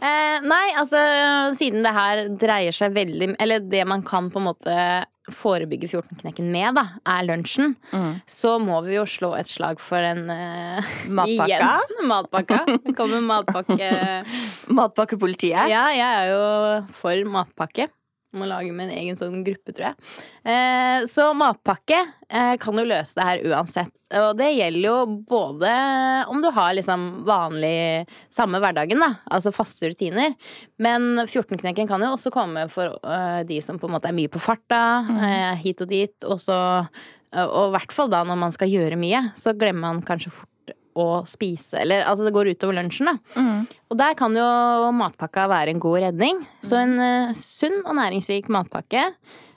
eh, 0.00 0.36
nei, 0.44 0.66
altså 0.78 1.00
siden 1.58 1.84
det 1.86 1.94
her 1.96 2.22
dreier 2.40 2.74
seg 2.76 2.94
veldig 2.96 3.34
Eller 3.42 3.64
det 3.64 3.84
man 3.88 4.04
kan 4.06 4.30
på 4.32 4.40
en 4.42 4.48
måte 4.50 4.76
forebygge 5.30 5.86
14-knekken 5.86 6.48
med, 6.50 6.74
da, 6.74 6.82
er 7.06 7.22
lunsjen. 7.28 7.76
Så 8.26 8.56
må 8.58 8.80
vi 8.82 8.96
jo 8.96 9.04
slå 9.06 9.32
et 9.38 9.46
slag 9.46 9.78
for 9.82 10.02
en 10.02 10.24
eh, 10.34 10.92
Matpakka? 11.18 11.46
igjen, 11.46 12.06
matpakka. 12.10 12.60
Kommer 12.98 13.22
matpakke 13.22 13.90
Matpakkepolitiet. 14.80 15.70
Ja, 15.70 15.84
jeg 15.94 16.22
er 16.24 16.32
jo 16.32 16.42
for 16.98 17.28
matpakke. 17.38 17.86
Må 18.32 18.46
lage 18.48 18.72
min 18.72 18.88
egen 18.88 19.16
sånn 19.18 19.42
gruppe, 19.44 19.74
tror 19.74 19.90
jeg. 19.90 20.12
Eh, 20.48 21.04
så 21.10 21.26
matpakke 21.36 21.98
eh, 22.28 22.54
kan 22.60 22.78
jo 22.80 22.84
løse 22.88 23.18
det 23.18 23.26
her 23.28 23.42
uansett. 23.52 23.92
Og 24.12 24.36
det 24.36 24.50
gjelder 24.52 24.86
jo 24.86 25.16
både 25.28 25.72
om 26.32 26.40
du 26.44 26.48
har 26.52 26.74
liksom 26.76 27.22
vanlig 27.28 28.04
samme 28.32 28.60
hverdagen, 28.60 29.00
da, 29.00 29.10
altså 29.32 29.52
faste 29.54 29.88
rutiner. 29.92 30.34
Men 30.82 31.24
14-knekken 31.24 31.88
kan 31.88 32.04
jo 32.04 32.12
også 32.12 32.32
komme 32.34 32.66
for 32.72 32.98
uh, 33.04 33.40
de 33.48 33.60
som 33.64 33.80
på 33.80 33.88
en 33.88 33.96
måte 33.96 34.10
er 34.10 34.16
mye 34.16 34.32
på 34.32 34.42
farta, 34.42 34.82
eh, 35.28 35.52
hit 35.64 35.84
og 35.84 35.92
dit. 35.92 36.16
Og 36.28 36.40
så 36.40 36.58
Og 37.32 37.70
i 37.70 37.72
hvert 37.72 37.92
fall 37.96 38.10
da 38.12 38.18
når 38.28 38.36
man 38.36 38.52
skal 38.52 38.68
gjøre 38.68 38.98
mye, 39.00 39.30
så 39.32 39.54
glemmer 39.56 39.86
man 39.86 40.02
kanskje 40.04 40.34
fort 40.36 40.51
å 40.98 41.22
spise. 41.28 41.80
Eller 41.82 42.04
altså 42.08 42.26
det 42.26 42.34
går 42.34 42.52
utover 42.52 42.76
lunsjen, 42.78 43.10
da. 43.12 43.42
Og 43.92 43.98
der 44.00 44.16
kan 44.18 44.34
jo 44.36 44.46
matpakka 44.96 45.46
være 45.52 45.74
en 45.74 45.82
god 45.82 46.00
redning. 46.06 46.42
Så 46.64 46.78
en 46.80 46.96
uh, 47.00 47.34
sunn 47.36 47.82
og 47.82 47.96
næringsrik 47.98 48.48
matpakke. 48.52 49.10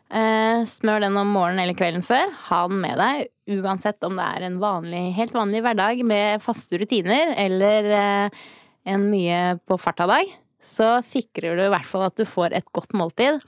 Uh, 0.06 0.62
smør 0.70 1.06
den 1.06 1.18
om 1.18 1.32
morgenen 1.34 1.64
eller 1.64 1.78
kvelden 1.78 2.06
før. 2.06 2.32
Ha 2.50 2.66
den 2.72 2.82
med 2.84 3.00
deg 3.02 3.62
uansett 3.62 4.02
om 4.08 4.16
det 4.18 4.26
er 4.26 4.48
en 4.48 4.60
vanlig, 4.62 5.04
helt 5.18 5.34
vanlig 5.36 5.62
hverdag 5.62 6.00
med 6.08 6.42
faste 6.42 6.80
rutiner 6.82 7.36
eller 7.46 7.90
uh, 7.94 8.46
en 8.90 9.10
mye 9.12 9.42
på 9.66 9.80
farta-dag. 9.82 10.30
Så 10.66 10.96
sikrer 11.06 11.58
du 11.58 11.66
i 11.66 11.72
hvert 11.74 11.88
fall 11.88 12.08
at 12.08 12.18
du 12.18 12.26
får 12.28 12.56
et 12.58 12.72
godt 12.74 12.96
måltid. 12.98 13.44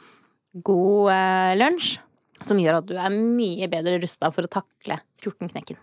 God 0.65 1.10
lunsj. 1.58 1.98
Som 2.46 2.60
gjør 2.62 2.84
at 2.84 2.86
du 2.86 2.94
er 3.01 3.10
mye 3.17 3.65
bedre 3.72 3.98
rusta 4.03 4.29
for 4.29 4.46
å 4.46 4.51
takle 4.60 5.00
14-knekken. 5.25 5.82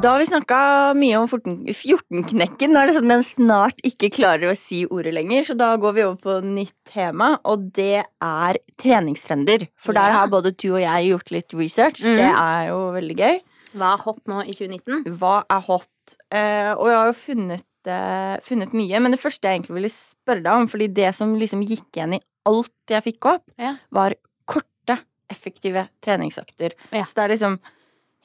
Da 0.00 0.14
har 0.14 0.20
vi 0.22 0.26
snakka 0.30 0.58
mye 0.96 1.18
om 1.20 1.26
14 1.28 1.66
14-knekken. 1.76 2.72
Nå 2.72 2.80
er 2.80 2.88
det 2.88 2.94
sånn 2.96 3.10
at 3.10 3.12
den 3.18 3.24
snart 3.26 3.80
ikke 3.84 4.08
klarer 4.14 4.48
å 4.48 4.56
si 4.56 4.78
ordet 4.88 5.12
lenger, 5.12 5.42
så 5.44 5.56
da 5.60 5.74
går 5.80 5.92
vi 5.96 6.04
over 6.06 6.20
på 6.22 6.36
nytt 6.46 6.72
tema, 6.88 7.34
og 7.44 7.66
det 7.76 8.06
er 8.06 8.58
treningstrender. 8.80 9.66
For 9.76 9.96
der 9.96 10.14
har 10.16 10.30
både 10.32 10.54
du 10.56 10.70
og 10.70 10.78
jeg 10.80 11.10
gjort 11.10 11.32
litt 11.34 11.52
research. 11.58 12.00
Mm. 12.06 12.16
Det 12.16 12.28
er 12.30 12.62
jo 12.70 12.78
veldig 12.94 13.16
gøy. 13.18 13.40
Hva 13.80 13.90
er 13.92 14.04
hot 14.06 14.22
nå 14.32 14.38
i 14.46 14.54
2019? 14.56 15.02
Hva 15.20 15.34
er 15.52 15.66
hot? 15.66 16.14
Eh, 16.32 16.70
og 16.72 16.88
jeg 16.88 16.96
har 16.96 17.10
jo 17.10 17.16
funnet, 17.18 17.66
eh, 17.92 18.36
funnet 18.46 18.72
mye, 18.80 19.02
men 19.04 19.12
det 19.12 19.20
første 19.20 19.44
jeg 19.50 19.58
egentlig 19.60 19.76
ville 19.82 19.90
spørre 19.92 20.46
deg 20.46 20.62
om, 20.62 20.70
fordi 20.72 20.88
det 20.96 21.10
som 21.18 21.34
liksom 21.36 21.66
gikk 21.68 21.90
igjen 22.00 22.16
i 22.16 22.22
alt 22.48 22.72
jeg 22.96 23.04
fikk 23.04 23.28
opp, 23.34 23.44
Ja. 23.60 23.74
var 23.92 24.16
korte, 24.48 24.96
effektive 25.28 25.90
treningsøkter. 26.00 26.72
Ja. 26.90 27.04
Så 27.04 27.14
det 27.20 27.26
er 27.28 27.34
liksom 27.36 27.60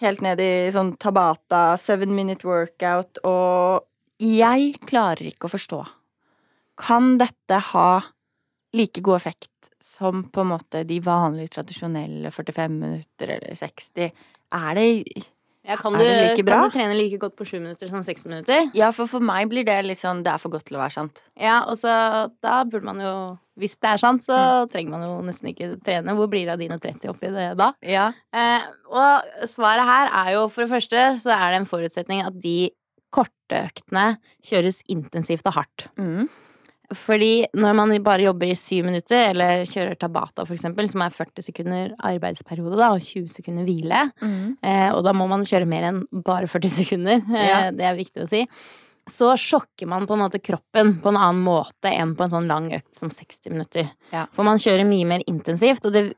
helt 0.03 0.23
ned 0.23 0.41
i 0.43 0.71
sånn 0.73 0.95
Tabata, 1.01 1.75
seven 1.79 2.15
minute 2.15 2.47
workout, 2.47 3.19
og 3.23 3.85
jeg 4.21 4.75
klarer 4.87 5.31
ikke 5.31 5.49
å 5.49 5.55
forstå. 5.55 5.81
Kan 6.79 7.15
dette 7.21 7.59
ha 7.71 7.89
like 8.75 9.03
god 9.03 9.21
effekt 9.21 9.69
som 9.79 10.25
på 10.27 10.43
en 10.43 10.51
måte 10.51 10.83
de 10.87 10.99
vanlige, 11.03 11.53
tradisjonelle 11.55 12.31
45 12.35 12.75
minutter 12.81 13.37
eller 13.37 13.55
60? 13.55 14.11
Er 14.55 14.75
det 14.75 14.87
Ja, 15.65 15.77
kan, 15.81 15.95
du, 15.97 16.03
like 16.05 16.43
kan 16.45 16.67
du 16.67 16.73
trene 16.73 16.93
like 16.97 17.17
godt 17.21 17.35
på 17.39 17.47
7 17.47 17.57
minutter 17.57 17.89
som 17.89 18.03
60 18.05 18.29
minutter? 18.29 18.67
Ja, 18.77 18.91
for 18.93 19.09
for 19.09 19.23
meg 19.23 19.49
blir 19.49 19.65
det 19.65 19.79
litt 19.87 20.01
sånn 20.01 20.21
Det 20.25 20.29
er 20.35 20.41
for 20.41 20.53
godt 20.53 20.67
til 20.69 20.77
å 20.77 20.83
være 20.83 20.93
sant. 20.93 21.23
Ja, 21.41 21.63
og 21.65 21.79
så 21.81 21.89
da 22.45 22.59
burde 22.69 22.85
man 22.85 23.01
jo 23.01 23.15
Hvis 23.57 23.77
det 23.81 23.95
er 23.95 24.01
sant, 24.01 24.25
så 24.25 24.37
trenger 24.69 24.93
man 24.93 25.05
jo 25.07 25.17
nesten 25.25 25.49
ikke 25.53 25.73
trene. 25.85 26.13
Hvor 26.17 26.29
blir 26.29 26.45
det 26.45 26.53
av 26.53 26.61
dine 26.61 26.77
30 26.81 27.13
oppi 27.13 27.31
det 27.33 27.49
da? 27.57 27.71
Ja. 27.87 28.09
Eh, 28.35 28.65
og 28.91 29.47
svaret 29.47 29.87
her 29.87 30.11
er 30.11 30.33
jo 30.35 30.47
for 30.51 30.65
det 30.65 30.73
første 30.73 31.05
så 31.23 31.31
er 31.33 31.53
det 31.53 31.61
en 31.61 31.69
forutsetning 31.69 32.25
at 32.27 32.35
de 32.43 32.73
korte 33.15 33.61
øktene 33.63 34.17
kjøres 34.43 34.81
intensivt 34.91 35.47
og 35.47 35.55
hardt. 35.61 35.87
Mm. 35.95 36.27
Fordi 36.93 37.45
når 37.57 37.75
man 37.75 37.93
bare 38.03 38.27
jobber 38.27 38.51
i 38.51 38.55
syv 38.59 38.85
minutter, 38.85 39.31
eller 39.31 39.65
kjører 39.65 39.97
Tabata 39.99 40.45
eksempel, 40.45 40.89
som 40.91 41.01
er 41.01 41.09
40 41.15 41.41
sekunder 41.49 41.93
arbeidsperiode 42.05 42.77
da, 42.77 42.91
og 42.93 43.01
20 43.01 43.27
sekunder 43.29 43.65
hvile, 43.65 44.05
Mm. 44.21 44.57
eh, 44.63 44.89
og 44.93 45.03
da 45.03 45.13
må 45.13 45.27
man 45.27 45.43
kjøre 45.45 45.67
mer 45.67 45.83
enn 45.89 46.03
bare 46.11 46.47
40 46.47 46.69
sekunder, 46.69 47.21
eh, 47.35 47.71
det 47.71 47.85
er 47.85 47.95
viktig 47.95 48.23
å 48.23 48.29
si, 48.29 48.45
så 49.07 49.35
sjokker 49.37 49.85
man 49.85 50.07
på 50.07 50.15
en 50.15 50.23
måte 50.23 50.39
kroppen 50.41 50.95
på 50.97 51.11
en 51.11 51.17
annen 51.19 51.43
måte 51.45 51.91
enn 51.93 52.15
på 52.17 52.23
en 52.25 52.31
sånn 52.31 52.47
lang 52.49 52.71
økt 52.73 52.95
som 52.97 53.11
60 53.13 53.51
minutter. 53.53 53.91
Ja. 54.09 54.23
For 54.33 54.41
man 54.47 54.57
kjører 54.57 54.81
mye 54.89 55.05
mer 55.05 55.21
intensivt, 55.29 55.85
og 55.85 55.93
det, 55.93 56.15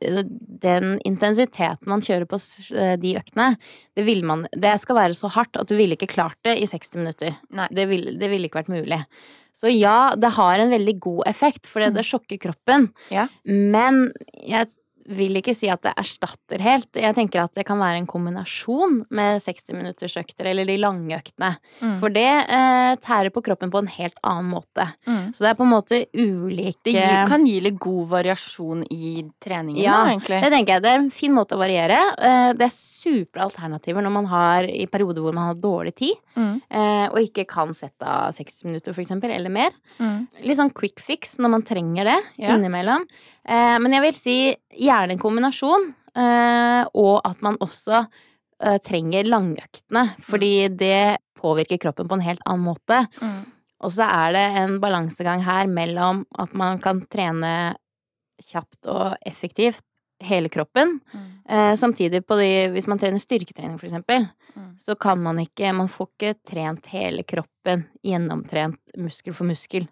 den 0.64 0.94
intensiteten 1.04 1.84
man 1.92 2.00
kjører 2.06 2.24
på 2.32 2.40
eh, 2.78 2.96
de 2.96 3.18
øktene, 3.20 3.58
det, 3.98 4.06
vil 4.08 4.24
man, 4.24 4.46
det 4.56 4.78
skal 4.80 4.96
være 5.02 5.18
så 5.20 5.28
hardt 5.36 5.60
at 5.60 5.68
du 5.68 5.76
ville 5.76 5.98
ikke 6.00 6.08
klart 6.14 6.40
det 6.48 6.56
i 6.62 6.70
60 6.70 6.96
minutter. 7.02 7.36
Det 7.76 7.90
ville 7.90 8.16
det 8.18 8.32
ville 8.32 8.48
ikke 8.48 8.62
vært 8.62 8.72
mulig. 8.72 9.02
Så 9.58 9.72
ja, 9.74 10.14
det 10.20 10.36
har 10.36 10.62
en 10.62 10.70
veldig 10.70 10.98
god 11.02 11.24
effekt, 11.32 11.66
for 11.70 11.82
det 11.82 12.06
sjokker 12.06 12.38
kroppen. 12.42 12.92
Ja. 13.10 13.26
Men 13.44 14.12
jeg 14.46 14.70
vil 15.08 15.38
ikke 15.40 15.54
si 15.56 15.70
at 15.72 15.82
det 15.86 15.94
erstatter 15.98 16.60
helt. 16.64 16.90
Jeg 17.00 17.16
tenker 17.16 17.44
at 17.46 17.54
det 17.56 17.66
kan 17.68 17.80
være 17.80 17.98
en 18.02 18.08
kombinasjon 18.10 19.06
med 19.16 19.40
60 19.44 19.74
minutters 19.78 20.18
økter, 20.20 20.50
eller 20.52 20.66
de 20.68 20.76
lange 20.82 21.16
øktene. 21.16 21.54
Mm. 21.80 21.94
For 22.02 22.10
det 22.14 22.26
eh, 22.28 22.96
tærer 23.04 23.32
på 23.32 23.44
kroppen 23.46 23.72
på 23.72 23.80
en 23.84 23.88
helt 23.88 24.18
annen 24.28 24.50
måte. 24.52 24.88
Mm. 25.08 25.32
Så 25.36 25.46
det 25.46 25.50
er 25.52 25.58
på 25.60 25.64
en 25.68 25.72
måte 25.72 26.02
ulike 26.14 26.92
Det 26.92 26.96
gir, 26.98 27.24
kan 27.30 27.46
gi 27.48 27.60
litt 27.64 27.80
god 27.80 28.10
variasjon 28.12 28.84
i 28.92 29.24
treningen, 29.44 29.82
Ja, 29.84 30.04
da, 30.04 30.12
egentlig. 30.12 30.42
Det 30.44 30.52
tenker 30.52 30.74
jeg. 30.78 30.84
Det 30.84 30.92
er 30.92 31.00
en 31.02 31.10
fin 31.14 31.34
måte 31.36 31.56
å 31.56 31.62
variere. 31.64 32.00
Eh, 32.18 32.54
Det 32.58 32.68
er 32.68 32.74
supre 32.74 33.44
alternativer 33.48 34.02
når 34.04 34.12
man 34.12 34.26
har 34.32 34.64
i 34.68 34.86
perioder 34.92 35.22
hvor 35.24 35.34
man 35.36 35.52
har 35.52 35.56
dårlig 35.56 35.96
tid, 35.96 36.16
Mm. 36.38 36.62
eh, 36.70 37.08
og 37.10 37.18
ikke 37.18 37.48
kan 37.48 37.74
sette 37.74 38.04
av 38.06 38.32
60 38.34 38.66
minutter, 38.68 38.94
for 38.94 39.02
eksempel, 39.02 39.32
eller 39.34 39.50
mer. 39.50 39.72
Mm. 40.00 40.28
Litt 40.44 40.58
sånn 40.58 40.74
quick 40.74 41.00
fix 41.00 41.38
når 41.40 41.50
man 41.50 41.64
trenger 41.64 42.04
det 42.06 42.20
Ja. 42.38 42.54
innimellom. 42.56 43.06
Eh, 43.48 43.77
Men 43.80 43.94
jeg 43.96 44.01
vil 44.06 44.13
si 44.16 44.38
gjerne 44.77 45.16
en 45.16 45.22
kombinasjon, 45.22 45.94
eh, 46.16 46.84
og 46.94 47.22
at 47.25 47.42
man 47.46 47.58
også 47.63 48.06
eh, 48.62 48.77
trenger 48.84 49.30
langøktene, 49.30 50.16
fordi 50.22 50.68
det 50.70 51.18
påvirker 51.38 51.77
kroppen 51.77 52.08
på 52.10 52.18
en 52.18 52.25
helt 52.25 52.42
annen 52.46 52.66
måte. 52.66 53.04
Mm. 53.22 53.44
Og 53.86 53.92
så 53.94 54.08
er 54.10 54.32
det 54.34 54.46
en 54.63 54.80
balansegang 54.82 55.44
her 55.46 55.68
mellom 55.70 56.24
at 56.42 56.56
man 56.58 56.80
kan 56.82 57.04
trene 57.06 57.75
kjapt 58.42 58.88
og 58.89 59.13
effektivt 59.25 59.84
hele 60.25 60.50
kroppen. 60.50 60.96
Mm. 61.13 61.27
Eh, 61.48 61.74
samtidig 61.77 62.24
på 62.25 62.39
de, 62.39 62.50
hvis 62.74 62.88
man 62.89 62.98
trener 62.98 63.22
styrketrening, 63.22 63.77
for 63.80 63.86
eksempel, 63.89 64.30
Mm. 64.58 64.72
så 64.80 64.96
kan 64.98 65.20
man 65.22 65.38
ikke 65.38 65.72
Man 65.72 65.88
får 65.88 66.08
ikke 66.08 66.34
trent 66.50 66.88
hele 66.88 67.22
kroppen, 67.24 67.84
gjennomtrent 68.04 68.80
muskel 68.98 69.34
for 69.34 69.46
muskel, 69.46 69.88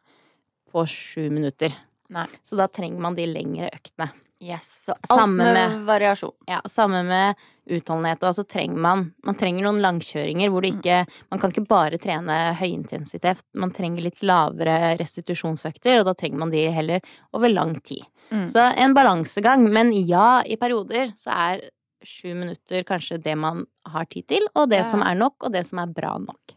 på 0.71 0.85
sju 0.89 1.29
minutter. 1.29 1.69
Nei. 2.09 2.27
Så 2.43 2.55
da 2.59 2.67
trenger 2.67 3.01
man 3.01 3.15
de 3.17 3.25
lengre 3.25 3.69
øktene. 3.73 4.11
Yes, 4.43 4.67
så 4.85 4.91
alt 4.91 5.07
Samme 5.07 5.37
med, 5.47 5.53
med- 5.55 5.85
variasjon. 5.87 6.33
Ja, 6.47 6.59
Samme 6.69 6.99
med 7.07 7.35
utholdenhet. 7.71 8.21
Og 8.27 8.35
så 8.35 8.43
trenger 8.43 8.77
man 8.77 9.13
Man 9.25 9.37
trenger 9.39 9.63
noen 9.63 9.79
langkjøringer 9.81 10.51
hvor 10.51 10.61
det 10.61 10.73
ikke 10.75 10.97
Man 11.31 11.39
kan 11.39 11.51
ikke 11.53 11.63
bare 11.67 11.97
trene 11.97 12.35
høyintensitet. 12.59 13.41
Man 13.55 13.71
trenger 13.73 14.03
litt 14.05 14.21
lavere 14.21 14.97
restitusjonsøkter, 14.99 16.01
og 16.01 16.05
da 16.09 16.13
trenger 16.13 16.37
man 16.43 16.51
de 16.53 16.65
heller 16.69 16.99
over 17.33 17.49
lang 17.49 17.73
tid. 17.81 18.03
Mm. 18.29 18.45
Så 18.51 18.67
en 18.75 18.93
balansegang. 18.93 19.65
Men 19.71 19.93
ja, 20.05 20.43
i 20.45 20.57
perioder 20.61 21.13
så 21.17 21.31
er 21.31 21.63
sju 22.05 22.35
minutter 22.35 22.83
kanskje 22.85 23.17
det 23.23 23.33
man 23.39 23.63
har 23.89 24.05
tid 24.05 24.27
til, 24.27 24.45
og 24.53 24.69
det 24.69 24.83
Ja. 24.83 24.89
som 24.91 25.01
er 25.01 25.15
nok, 25.15 25.35
og 25.47 25.53
det 25.55 25.65
som 25.65 25.79
er 25.79 25.87
bra 25.87 26.17
nok. 26.19 26.53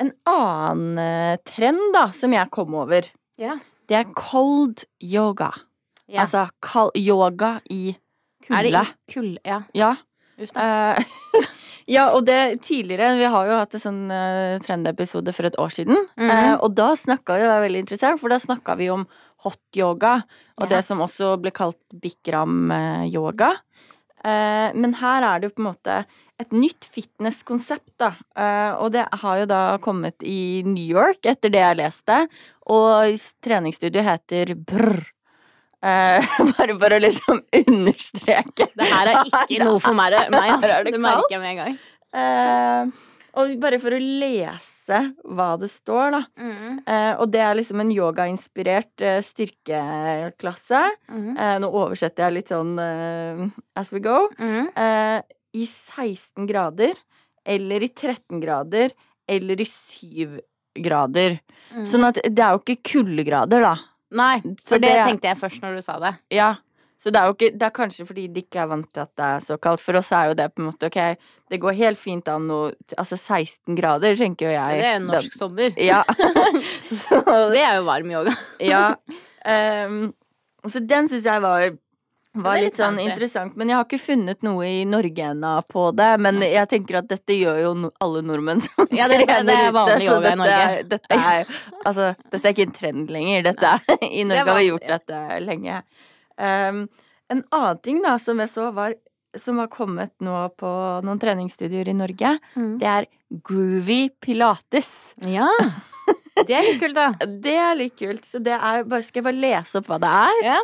En 0.00 0.10
annen 0.26 0.98
eh, 0.98 1.36
trend 1.46 1.80
da, 1.94 2.08
som 2.12 2.32
jeg 2.34 2.50
kom 2.50 2.74
over, 2.74 3.06
Ja. 3.38 3.56
Det 3.88 3.96
er 4.00 4.10
cold 4.16 4.84
yoga. 5.02 5.52
Ja. 6.06 6.24
Altså 6.24 6.46
kald 6.64 6.92
yoga 6.96 7.58
i 7.70 7.94
kulde. 8.44 8.58
er 8.58 8.62
det 8.62 8.74
i 8.74 9.12
kulde? 9.14 9.40
Ja. 9.44 9.62
Ja. 9.74 9.94
Uff 10.40 10.50
da. 10.52 10.94
Eh, 10.98 11.04
ja, 11.94 12.08
og 12.16 12.24
det 12.26 12.60
tidligere 12.66 13.12
Vi 13.20 13.28
har 13.30 13.46
jo 13.46 13.58
hatt 13.60 13.76
en 13.76 13.82
sånn 13.84 14.00
uh, 14.10 14.58
trendepisode 14.64 15.32
for 15.36 15.46
et 15.46 15.58
år 15.62 15.70
siden. 15.70 15.96
Mhm. 16.18 16.30
uh, 16.30 16.56
og 16.64 16.74
da 16.74 16.90
snakka 16.98 17.36
vi 17.38 17.44
Det 17.44 17.52
var 17.52 17.64
veldig 17.66 17.84
interessant, 17.84 18.20
for 18.20 18.34
da 18.34 18.40
snakka 18.42 18.76
vi 18.80 18.90
om 18.90 19.06
hot 19.44 19.60
yoga, 19.76 20.24
og 20.58 20.66
Ja. 20.66 20.76
det 20.76 20.84
som 20.86 21.02
også 21.04 21.36
ble 21.40 21.52
kalt 21.52 21.78
bikram-yoga. 21.92 23.50
Uh, 24.24 24.72
men 24.74 24.94
her 24.94 25.22
er 25.22 25.40
det 25.40 25.50
jo 25.50 25.54
på 25.58 25.62
en 25.64 25.72
måte 25.74 25.96
et 26.42 26.54
nytt 26.54 26.86
fitnesskonsept, 26.90 27.92
da. 28.00 28.10
Eh, 28.36 28.72
og 28.82 28.92
det 28.96 29.04
har 29.22 29.40
jo 29.42 29.48
da 29.50 29.62
kommet 29.82 30.24
i 30.26 30.62
New 30.66 30.84
York, 30.84 31.22
etter 31.30 31.52
det 31.52 31.62
jeg 31.62 31.78
leste. 31.78 32.20
Og 32.74 33.14
treningsstudioet 33.44 34.08
heter 34.08 34.54
Brr. 34.58 35.00
Eh, 35.84 36.36
bare 36.56 36.78
for 36.80 36.96
å 36.96 37.00
liksom 37.02 37.42
understreke. 37.62 38.70
Det 38.74 38.90
her 38.90 39.12
er 39.14 39.24
ikke 39.24 39.64
noe 39.68 39.80
for 39.82 39.96
meg, 39.96 40.18
meg 40.34 40.54
ass. 40.56 40.64
Det 40.64 40.94
Det 40.96 41.02
merker 41.02 41.36
jeg 41.36 41.42
med 41.44 41.52
en 41.54 41.60
gang. 41.62 41.82
Eh, 42.14 43.10
og 43.34 43.54
bare 43.58 43.80
for 43.82 43.94
å 43.94 43.98
lese 43.98 45.00
hva 45.34 45.54
det 45.58 45.68
står, 45.72 46.14
da. 46.14 46.20
Mm. 46.38 46.76
Eh, 46.86 47.12
og 47.18 47.30
det 47.34 47.40
er 47.42 47.56
liksom 47.58 47.82
en 47.82 47.90
yogainspirert 47.90 49.02
eh, 49.02 49.18
styrkeklasse. 49.26 50.82
Mm. 51.10 51.32
Eh, 51.34 51.54
nå 51.64 51.70
oversetter 51.72 52.28
jeg 52.28 52.36
litt 52.36 52.52
sånn 52.52 52.78
as 52.78 53.90
we 53.94 54.02
go. 54.04 54.28
Mm. 54.38 54.70
I 55.54 55.66
16 55.70 56.46
grader, 56.50 56.94
eller 57.46 57.84
i 57.86 57.88
13 57.92 58.40
grader, 58.42 58.90
eller 59.30 59.60
i 59.60 59.66
7 59.68 60.40
grader. 60.84 61.38
Mm. 61.70 61.84
Sånn 61.86 62.06
at 62.08 62.18
det 62.24 62.42
er 62.42 62.56
jo 62.56 62.62
ikke 62.64 62.80
kuldegrader, 62.90 63.62
da. 63.62 63.74
Nei, 64.14 64.38
for 64.66 64.78
det, 64.82 64.90
det- 64.90 65.04
tenkte 65.08 65.30
jeg 65.30 65.38
først 65.40 65.62
når 65.62 65.76
du 65.78 65.82
sa 65.86 65.98
det. 66.02 66.14
Ja. 66.34 66.54
Så 67.04 67.10
det 67.12 67.18
er 67.20 67.26
jo 67.26 67.34
ikke 67.34 67.58
Det 67.58 67.64
er 67.66 67.72
kanskje 67.74 68.04
fordi 68.06 68.22
de 68.32 68.40
ikke 68.44 68.60
er 68.62 68.68
vant 68.70 68.86
til 68.94 69.02
at 69.02 69.10
det 69.18 69.24
er 69.26 69.40
så 69.42 69.56
kaldt. 69.60 69.82
For 69.82 69.96
oss 69.98 70.12
er 70.14 70.28
jo 70.30 70.36
det 70.38 70.46
på 70.54 70.62
en 70.62 70.68
måte 70.70 70.86
ok, 70.88 71.18
det 71.50 71.58
går 71.60 71.74
helt 71.76 71.98
fint 71.98 72.28
an 72.30 72.46
å 72.54 72.60
Altså 72.96 73.18
16 73.18 73.74
grader, 73.76 74.14
tenker 74.16 74.46
jo 74.46 74.52
jeg. 74.54 74.78
Det 74.78 74.86
er 74.86 74.96
en 75.00 75.08
norsk 75.10 75.34
sommer. 75.36 75.74
Ja. 75.90 76.02
så, 77.02 77.18
Det 77.52 77.60
er 77.60 77.80
jo 77.80 77.84
varm 77.90 78.10
yoga. 78.14 78.34
ja. 78.62 78.94
Um, 79.44 80.14
så 80.70 80.80
den 80.80 81.10
syns 81.10 81.26
jeg 81.28 81.42
var, 81.44 81.66
var 82.42 82.58
litt, 82.58 82.74
sånn 82.74 82.98
interessant. 82.98 83.54
Men 83.56 83.68
jeg 83.70 83.76
har 83.78 83.84
ikke 83.86 84.00
funnet 84.02 84.42
noe 84.42 84.66
i 84.66 84.84
Norge 84.88 85.22
ennå 85.30 85.52
på 85.70 85.84
det. 85.94 86.08
Men 86.20 86.40
jeg 86.42 86.68
tenker 86.72 86.98
at 86.98 87.08
dette 87.08 87.36
gjør 87.38 87.60
jo 87.62 87.74
alle 88.02 88.22
nordmenn 88.26 88.60
som 88.64 88.88
Ja, 88.98 89.06
det- 89.08 89.22
det 89.26 89.54
er 89.54 89.70
vanlig 89.72 89.94
ute. 89.94 90.08
Så 90.08 90.10
yoga 90.16 90.32
i 90.32 90.40
Norge. 90.42 90.82
dette, 90.90 91.14
er, 91.20 91.46
altså, 91.86 92.10
dette 92.32 92.44
er 92.50 92.52
ikke 92.56 92.66
en 92.68 92.76
trend 92.80 93.10
lenger. 93.14 93.42
Dette 93.52 93.72
er, 93.76 93.98
I 94.10 94.24
Norge 94.24 94.44
har 94.50 94.58
vi 94.60 94.68
gjort 94.72 94.88
dette 94.88 95.22
lenge. 95.46 95.82
Um, 96.38 96.84
en 97.30 97.42
annen 97.54 97.78
ting 97.82 98.02
da 98.02 98.16
som 98.18 98.38
jeg 98.42 98.50
så 98.52 98.72
var 98.74 98.94
som 99.36 99.58
har 99.58 99.66
kommet 99.66 100.12
nå 100.22 100.34
på 100.58 100.68
noen 101.02 101.18
treningsstudioer 101.18 101.88
i 101.90 101.94
Norge, 101.98 102.36
Mm. 102.54 102.78
det 102.78 102.86
er 102.86 103.06
groovy 103.42 104.10
pilates. 104.22 105.14
Ja. 105.26 105.48
Det 106.46 106.54
er 106.54 106.62
litt 106.66 106.78
kult, 106.82 106.94
da. 106.94 107.08
Det 107.46 107.54
er 107.58 107.74
litt 107.78 107.96
kult. 107.98 108.22
Så 108.28 108.38
det 108.42 108.54
er, 108.54 108.84
bare, 108.86 109.02
skal 109.02 109.22
jeg 109.22 109.26
bare 109.26 109.40
lese 109.42 109.80
opp 109.80 109.86
hva 109.90 109.98
det 110.02 110.10
er? 110.20 110.38
Ja. 110.46 110.58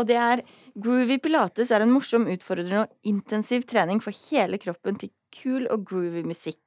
Og 0.00 0.06
det 0.08 0.16
er 0.16 0.42
Groovy 0.76 1.16
pilates 1.24 1.70
er 1.72 1.80
en 1.84 1.92
morsom, 1.94 2.26
utfordrende 2.28 2.82
og 2.84 2.90
intensiv 3.08 3.64
trening 3.68 4.02
for 4.04 4.12
hele 4.28 4.58
kroppen 4.60 4.98
til 5.00 5.10
kul 5.32 5.66
og 5.72 5.86
groovy 5.88 6.22
musikk. 6.28 6.60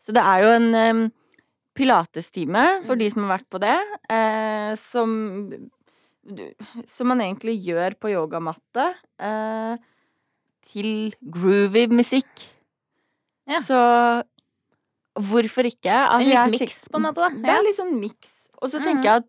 Så 0.00 0.14
det 0.14 0.22
er 0.22 0.44
jo 0.44 0.52
en 0.54 0.68
um, 0.74 1.02
pilatestime, 1.76 2.62
for 2.86 2.98
de 3.00 3.08
som 3.10 3.26
har 3.26 3.38
vært 3.38 3.48
på 3.50 3.60
det, 3.62 3.76
eh, 4.10 4.72
som 4.78 5.10
Som 6.86 7.08
man 7.08 7.20
egentlig 7.24 7.56
gjør 7.64 7.94
på 7.98 8.10
yogamatte. 8.12 8.84
Eh, 9.18 9.76
til 10.70 11.14
groovy 11.24 11.86
musikk. 11.90 12.28
Ja. 13.48 13.58
Så 13.64 13.78
hvorfor 15.18 15.66
ikke? 15.66 15.90
Altså, 15.90 16.28
En 16.28 16.50
liten 16.52 16.60
miks, 16.68 16.82
på 16.92 17.00
en 17.00 17.06
måte, 17.08 17.24
da. 17.24 17.30
Det 17.34 17.50
er 17.56 17.64
litt 17.64 17.78
sånn 17.80 17.96
miks. 17.98 18.34
Og 18.62 18.70
så 18.70 18.78
Mhm. 18.78 18.84
tenker 18.84 19.02
jeg 19.02 19.16
at 19.24 19.28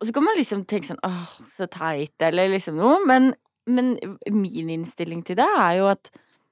Og 0.00 0.06
så 0.08 0.12
kan 0.12 0.24
man 0.26 0.36
liksom 0.36 0.64
tenke 0.68 0.90
sånn 0.90 1.00
åh, 1.06 1.30
så 1.48 1.66
teit, 1.72 2.14
eller 2.20 2.50
liksom 2.52 2.76
noe. 2.76 2.98
Men, 3.08 3.30
men 3.66 3.94
min 4.32 4.68
innstilling 4.74 5.22
til 5.24 5.38
det 5.40 5.46
er 5.58 5.78
jo 5.80 5.86
at 5.92 6.10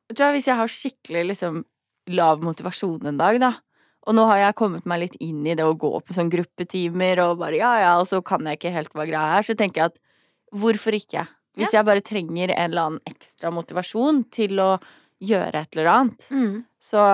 vet 0.08 0.16
du 0.16 0.22
jeg, 0.24 0.34
Hvis 0.38 0.48
jeg 0.50 0.56
har 0.60 0.72
skikkelig 0.72 1.26
liksom 1.32 1.62
lav 2.14 2.42
motivasjon 2.44 3.06
en 3.08 3.20
dag, 3.20 3.38
da, 3.40 3.52
og 4.04 4.12
nå 4.16 4.26
har 4.28 4.36
jeg 4.42 4.56
kommet 4.58 4.84
meg 4.88 5.00
litt 5.00 5.14
inn 5.24 5.44
i 5.48 5.54
det 5.56 5.64
å 5.64 5.76
gå 5.80 5.90
på 6.04 6.12
sånn 6.16 6.28
gruppetimer 6.32 7.22
og 7.24 7.38
bare 7.40 7.56
ja, 7.56 7.70
ja, 7.80 7.92
og 8.00 8.04
så 8.10 8.20
kan 8.20 8.44
jeg 8.44 8.58
ikke 8.58 8.72
helt 8.74 8.92
hva 8.92 9.06
greia 9.08 9.38
er, 9.38 9.46
så 9.46 9.56
tenker 9.56 9.80
jeg 9.80 9.94
at 9.94 10.02
hvorfor 10.52 10.92
ikke? 10.98 11.24
Hvis 11.56 11.72
jeg 11.72 11.86
bare 11.86 12.02
trenger 12.04 12.50
en 12.52 12.66
eller 12.66 12.82
annen 12.90 13.08
ekstra 13.08 13.48
motivasjon 13.54 14.24
til 14.34 14.60
å 14.60 14.70
gjøre 15.24 15.62
et 15.62 15.76
eller 15.78 15.88
annet, 15.94 16.26
Mm. 16.30 16.64
så 16.82 17.04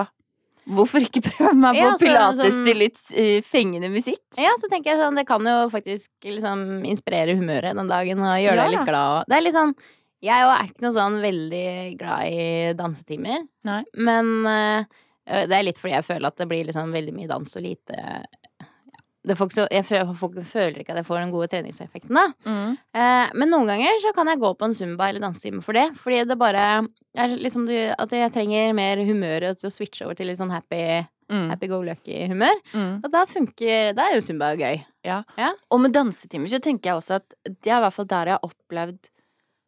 hvorfor 0.77 1.03
ikke 1.05 1.23
prøve 1.27 1.53
meg 1.59 1.75
på 1.77 1.83
Ja, 1.83 1.91
så- 1.97 2.07
pilates 2.07 2.55
sånn- 2.55 2.65
til 2.67 2.79
litt 2.83 3.01
uh, 3.13 3.41
fengende 3.47 3.91
musikk? 3.93 4.23
Ja, 4.39 4.53
så 4.61 4.69
tenker 4.71 4.93
jeg 4.95 5.01
sånn, 5.03 5.17
det 5.21 5.27
kan 5.29 5.43
jo 5.45 5.69
faktisk 5.73 6.09
liksom 6.25 6.85
inspirere 6.89 7.37
humøret 7.39 7.75
den 7.77 7.89
dagen 7.91 8.19
og 8.23 8.39
gjøre 8.39 8.57
Ja. 8.57 8.65
deg 8.69 8.75
litt 8.79 8.89
glad. 8.89 9.25
Det 9.29 9.37
er 9.37 9.47
litt 9.47 9.55
sånn 9.59 9.75
Jeg 10.23 10.37
er 10.45 10.67
ikke 10.69 10.83
noe 10.85 10.93
sånn 10.93 11.15
veldig 11.23 11.99
glad 11.99 12.27
i 12.29 12.73
dansetimer. 12.77 13.47
Nei. 13.65 13.83
Men 13.97 14.45
uh, 14.47 14.85
det 15.25 15.53
er 15.57 15.63
litt 15.65 15.79
fordi 15.81 15.95
jeg 15.95 16.05
føler 16.05 16.27
at 16.29 16.37
det 16.37 16.47
blir 16.51 16.67
liksom 16.69 16.93
veldig 16.93 17.15
mye 17.15 17.29
dans 17.31 17.57
og 17.57 17.63
lite 17.63 17.97
ja. 17.97 18.27
det 18.61 18.67
får 18.67 18.85
ikke 18.91 19.10
så, 19.29 19.67
Jeg 19.71 19.85
føler, 19.85 20.79
ikke 20.81 20.91
at 20.93 20.97
jeg 20.97 21.05
får 21.07 21.21
den 21.21 21.31
gode 21.31 21.49
treningseffekten, 21.49 22.15
da. 22.15 22.33
Mm. 22.47 22.77
Eh, 22.95 23.31
men 23.35 23.51
noen 23.51 23.67
ganger 23.69 24.01
så 24.01 24.15
kan 24.17 24.27
jeg 24.27 24.41
gå 24.41 24.55
på 24.57 24.65
en 24.65 24.75
zumba 24.75 25.09
eller 25.09 25.21
dansetime 25.21 25.63
for 25.63 25.73
det. 25.77 25.91
Fordi 25.95 26.25
det 26.25 26.39
bare 26.39 26.87
er 27.15 27.29
liksom 27.37 27.69
At 27.99 28.11
jeg 28.11 28.33
trenger 28.33 28.73
mer 28.75 28.97
humør 29.05 29.53
til 29.55 29.69
å 29.69 29.73
switche 29.73 30.05
over 30.07 30.15
til 30.15 30.27
litt 30.27 30.39
sånn 30.39 30.51
happy, 30.51 31.07
Mm. 31.31 31.49
happy 31.49 31.67
go 31.69 31.81
lucky-humør. 31.81 32.57
Mm. 32.75 33.05
Og 33.05 33.11
da 33.13 33.25
funker 33.25 33.95
Da 33.95 34.09
er 34.09 34.15
jo 34.17 34.21
zumba 34.21 34.57
gøy. 34.57 34.85
Ja. 35.05 35.23
Ja. 35.39 35.53
Og 35.71 35.81
med 35.81 35.93
dansetimer 35.93 36.49
så 36.49 36.59
tenker 36.61 36.91
jeg 36.91 36.97
også 36.97 37.15
at 37.21 37.35
det 37.47 37.71
er 37.71 37.79
i 37.79 37.85
hvert 37.85 37.93
fall 37.95 38.07
der 38.07 38.27
jeg 38.27 38.39
har 38.41 38.49
opplevd 38.51 39.11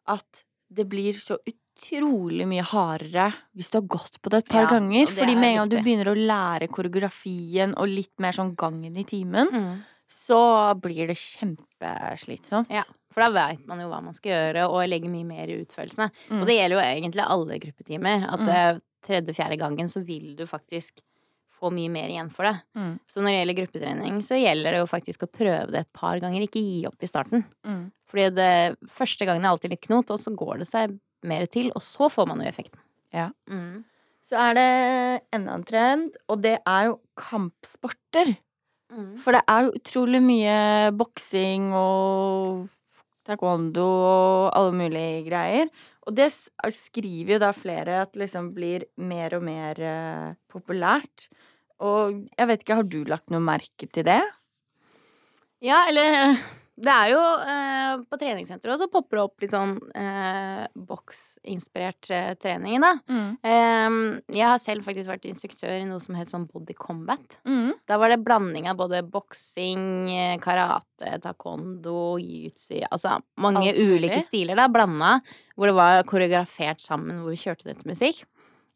at 0.08 0.44
det 0.72 0.88
blir 0.88 1.12
så 1.14 1.36
utrolig 1.38 1.58
mye 1.90 2.62
hardere 2.62 3.32
hvis 3.54 3.70
du 3.70 3.78
har 3.78 3.86
gått 3.86 4.20
på 4.22 4.30
det 4.30 4.38
et 4.44 4.48
par 4.48 4.62
Ja, 4.64 4.70
ganger. 4.70 5.06
Fordi 5.06 5.34
med 5.34 5.50
en 5.50 5.56
gang 5.56 5.68
du 5.68 5.78
begynner 5.82 6.08
å 6.12 6.16
lære 6.16 6.68
koreografien 6.68 7.74
og 7.76 7.88
litt 7.88 8.18
mer 8.20 8.32
sånn 8.32 8.54
gangen 8.56 8.96
i 8.96 9.04
timen, 9.04 9.48
Mm. 9.52 9.82
så 10.08 10.74
blir 10.80 11.06
det 11.08 11.16
kjempeslitsomt. 11.16 12.70
Ja, 12.70 12.82
for 13.12 13.22
da 13.22 13.30
veit 13.30 13.66
man 13.66 13.80
jo 13.80 13.88
hva 13.88 14.02
man 14.02 14.12
skal 14.14 14.32
gjøre, 14.32 14.68
og 14.68 14.88
legger 14.88 15.10
mye 15.10 15.24
mer 15.24 15.46
i 15.48 15.64
utførelsene. 15.64 16.10
Mm. 16.30 16.40
Og 16.40 16.46
det 16.46 16.56
gjelder 16.58 16.76
jo 16.76 16.82
egentlig 16.82 17.26
alle 17.26 17.58
gruppetimer. 17.58 18.26
At 18.28 18.40
mm. 18.40 18.80
tredje-fjerde 19.02 19.58
gangen 19.58 19.88
så 19.88 20.04
vil 20.04 20.36
du 20.36 20.46
faktisk 20.46 21.00
få 21.62 21.70
mye 21.70 21.90
mer 21.90 22.08
igjen 22.10 22.30
for 22.32 22.44
det. 22.48 22.56
Mm. 22.74 22.98
Så 23.06 23.22
når 23.22 23.30
det 23.30 23.38
gjelder 23.38 23.58
gruppetrening, 23.60 24.22
så 24.22 24.38
gjelder 24.40 24.72
det 24.72 24.80
jo 24.82 24.90
faktisk 24.90 25.22
å 25.26 25.30
prøve 25.30 25.70
det 25.70 25.84
et 25.84 25.92
par 25.92 26.18
ganger. 26.18 26.42
Ikke 26.42 26.62
gi 26.62 26.86
opp 26.88 27.02
i 27.02 27.10
starten. 27.10 27.44
Mm. 27.66 27.90
Fordi 28.10 28.28
det 28.34 28.76
første 28.90 29.26
gangen 29.28 29.44
er 29.44 29.52
alltid 29.54 29.70
litt 29.70 29.86
knot, 29.86 30.10
og 30.10 30.18
så 30.18 30.34
går 30.34 30.58
det 30.58 30.68
seg 30.68 30.98
mer 31.28 31.46
til, 31.50 31.70
og 31.76 31.84
så 31.84 32.10
får 32.12 32.28
man 32.30 32.42
jo 32.42 32.50
effekten. 32.50 32.80
Ja. 33.14 33.30
Mm. 33.50 33.82
Så 34.26 34.38
er 34.40 34.56
det 34.56 34.68
enda 35.36 35.56
en 35.58 35.66
trend, 35.68 36.14
og 36.30 36.40
det 36.44 36.56
er 36.58 36.88
jo 36.88 36.98
kampsporter. 37.20 38.34
Mm. 38.92 39.16
For 39.20 39.36
det 39.36 39.42
er 39.48 39.66
jo 39.66 39.74
utrolig 39.78 40.20
mye 40.24 40.56
boksing 40.96 41.72
og 41.76 42.68
taekwondo 43.28 43.86
og 43.86 44.52
alle 44.58 44.76
mulige 44.76 45.24
greier. 45.28 45.72
Og 46.02 46.16
det 46.16 46.30
skriver 46.74 47.36
jo 47.36 47.42
da 47.42 47.52
flere 47.54 48.00
at 48.06 48.16
liksom 48.18 48.50
blir 48.56 48.88
mer 48.98 49.36
og 49.38 49.44
mer 49.46 49.78
uh, 49.78 50.32
populært. 50.50 51.28
Og 51.82 52.24
jeg 52.38 52.48
vet 52.48 52.64
ikke, 52.64 52.78
har 52.80 52.88
du 52.88 53.02
lagt 53.08 53.30
noe 53.30 53.42
merke 53.42 53.88
til 53.90 54.06
det? 54.06 54.22
Ja, 55.62 55.84
eller 55.90 56.40
det 56.80 56.92
er 56.92 57.10
jo 57.12 57.20
eh, 57.20 58.02
På 58.08 58.16
treningssenteret 58.16 58.72
også 58.74 58.88
popper 58.92 59.18
det 59.18 59.24
opp 59.26 59.44
litt 59.44 59.52
sånn 59.52 59.74
eh, 59.98 60.62
boksinspirert 60.88 62.08
eh, 62.14 62.30
trening, 62.40 62.78
da. 62.82 62.94
Eh, 63.44 63.98
jeg 64.32 64.48
har 64.48 64.60
selv 64.62 64.88
faktisk 64.88 65.10
vært 65.12 65.28
instruktør 65.28 65.74
i 65.76 65.84
noe 65.88 66.00
som 66.02 66.16
het 66.16 66.32
sånn 66.32 66.48
body 66.48 66.76
combat. 66.78 67.38
Mm. 67.44 67.74
Da 67.88 68.00
var 68.00 68.12
det 68.12 68.22
blanding 68.24 68.70
av 68.72 68.80
både 68.80 69.02
boksing, 69.04 69.84
eh, 70.16 70.36
karate, 70.42 71.18
taekwondo, 71.22 72.16
jiu-jitsu 72.22 72.82
Altså 72.88 73.18
mange 73.42 73.66
Alt 73.68 73.80
ulike 73.82 74.22
stiler 74.24 74.56
da, 74.58 74.68
blanda, 74.72 75.18
hvor 75.56 75.68
det 75.68 75.76
var 75.76 76.06
koreografert 76.08 76.80
sammen, 76.82 77.20
hvor 77.20 77.34
vi 77.34 77.42
kjørte 77.42 77.68
det 77.68 77.80
til 77.82 77.92
musikk. 77.92 78.24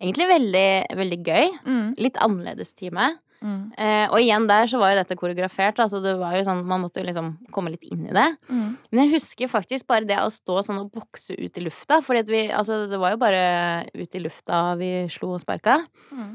Egentlig 0.03 0.27
veldig, 0.29 0.69
veldig 0.99 1.19
gøy. 1.25 1.47
Mm. 1.65 1.87
Litt 2.05 2.19
annerledes 2.21 2.75
time. 2.77 3.15
Mm. 3.45 3.73
Eh, 3.77 4.07
og 4.11 4.17
igjen 4.23 4.47
der 4.49 4.67
så 4.71 4.79
var 4.81 4.93
jo 4.95 5.01
dette 5.03 5.17
koreografert, 5.19 5.79
altså 5.83 6.01
det 6.05 6.15
var 6.21 6.37
jo 6.39 6.45
sånn 6.47 6.63
man 6.67 6.83
måtte 6.85 7.03
jo 7.03 7.07
liksom 7.09 7.33
komme 7.55 7.71
litt 7.75 7.85
inn 7.85 8.07
i 8.09 8.15
det. 8.17 8.27
Mm. 8.49 8.71
Men 8.91 9.03
jeg 9.05 9.13
husker 9.17 9.51
faktisk 9.53 9.87
bare 9.91 10.09
det 10.09 10.19
å 10.23 10.31
stå 10.33 10.63
sånn 10.67 10.81
og 10.85 10.91
bokse 10.95 11.37
ut 11.37 11.61
i 11.61 11.65
lufta, 11.67 12.01
for 12.03 12.17
altså 12.17 12.83
det 12.91 12.99
var 13.03 13.15
jo 13.15 13.21
bare 13.23 13.45
ut 13.93 14.15
i 14.19 14.23
lufta 14.25 14.65
vi 14.81 14.91
slo 15.13 15.35
og 15.37 15.43
sparka. 15.45 15.83
Mm. 16.13 16.35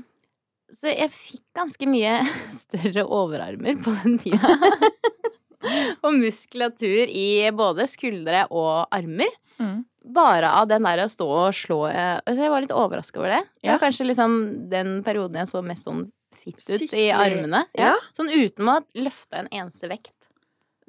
Så 0.71 0.87
jeg 0.93 1.11
fikk 1.11 1.43
ganske 1.57 1.87
mye 1.89 2.19
større 2.63 3.03
overarmer 3.07 3.75
på 3.83 3.95
den 4.03 4.19
tida. 4.21 4.55
og 6.05 6.15
muskulatur 6.17 7.09
i 7.11 7.49
både 7.55 7.85
skuldre 7.89 8.45
og 8.49 8.87
armer. 8.93 9.29
Mm. 9.61 9.81
Bare 10.15 10.49
av 10.57 10.65
den 10.71 10.81
der 10.87 11.03
å 11.03 11.09
stå 11.11 11.27
og 11.29 11.51
slå 11.53 11.83
eh, 11.91 12.15
altså 12.25 12.41
Jeg 12.47 12.49
var 12.49 12.63
litt 12.63 12.71
overraska 12.73 13.19
over 13.21 13.35
det. 13.35 13.41
Det 13.61 13.67
Ja. 13.69 13.75
var 13.75 13.83
kanskje 13.83 14.07
liksom 14.09 14.39
den 14.71 15.03
perioden 15.05 15.37
jeg 15.37 15.51
så 15.51 15.61
mest 15.61 15.85
sånn 15.85 16.07
fit 16.41 16.63
ut 16.67 16.95
i 16.97 17.09
armene. 17.15 17.65
Ja. 17.77 17.93
Sånn 18.17 18.31
uten 18.31 18.69
å 18.71 18.79
løfte 18.97 19.43
en 19.43 19.51
eneste 19.51 19.89
vekt. 19.91 20.15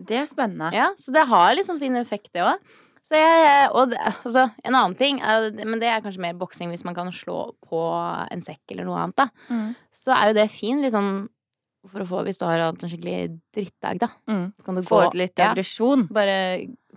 Det 0.02 0.22
er 0.22 0.30
spennende. 0.30 0.72
Ja, 0.74 0.90
så 0.98 1.12
det 1.14 1.26
har 1.30 1.52
liksom 1.54 1.78
sin 1.78 1.98
effekt, 2.00 2.32
det 2.34 2.44
òg. 2.46 2.72
Og 3.12 3.90
det, 3.90 3.98
altså, 4.00 4.46
en 4.64 4.72
annen 4.72 4.94
ting, 4.96 5.18
er, 5.20 5.50
men 5.66 5.80
det 5.82 5.90
er 5.90 6.00
kanskje 6.04 6.22
mer 6.24 6.38
boksing 6.38 6.70
hvis 6.72 6.84
man 6.86 6.96
kan 6.96 7.10
slå 7.12 7.52
på 7.68 7.80
en 8.32 8.44
sekk 8.44 8.72
eller 8.72 8.88
noe 8.88 9.02
annet, 9.02 9.18
da. 9.20 9.52
Mm. 9.52 9.74
Så 9.92 10.14
er 10.16 10.30
jo 10.30 10.38
det 10.38 10.46
fin, 10.54 10.80
liksom, 10.84 11.10
for 11.90 12.04
å 12.04 12.06
få 12.06 12.22
Hvis 12.26 12.38
du 12.38 12.44
har 12.46 12.62
hatt 12.62 12.84
en 12.84 12.92
skikkelig 12.92 13.40
drittdag, 13.54 13.98
da. 14.04 14.08
Mm. 14.30 14.46
Så 14.56 14.66
kan 14.68 14.78
du 14.78 14.84
Få 14.86 15.00
gå 15.02 15.10
ut 15.10 15.18
litt 15.18 15.34
ja, 15.42 15.50
aggresjon. 15.50 16.06
Bare 16.14 16.36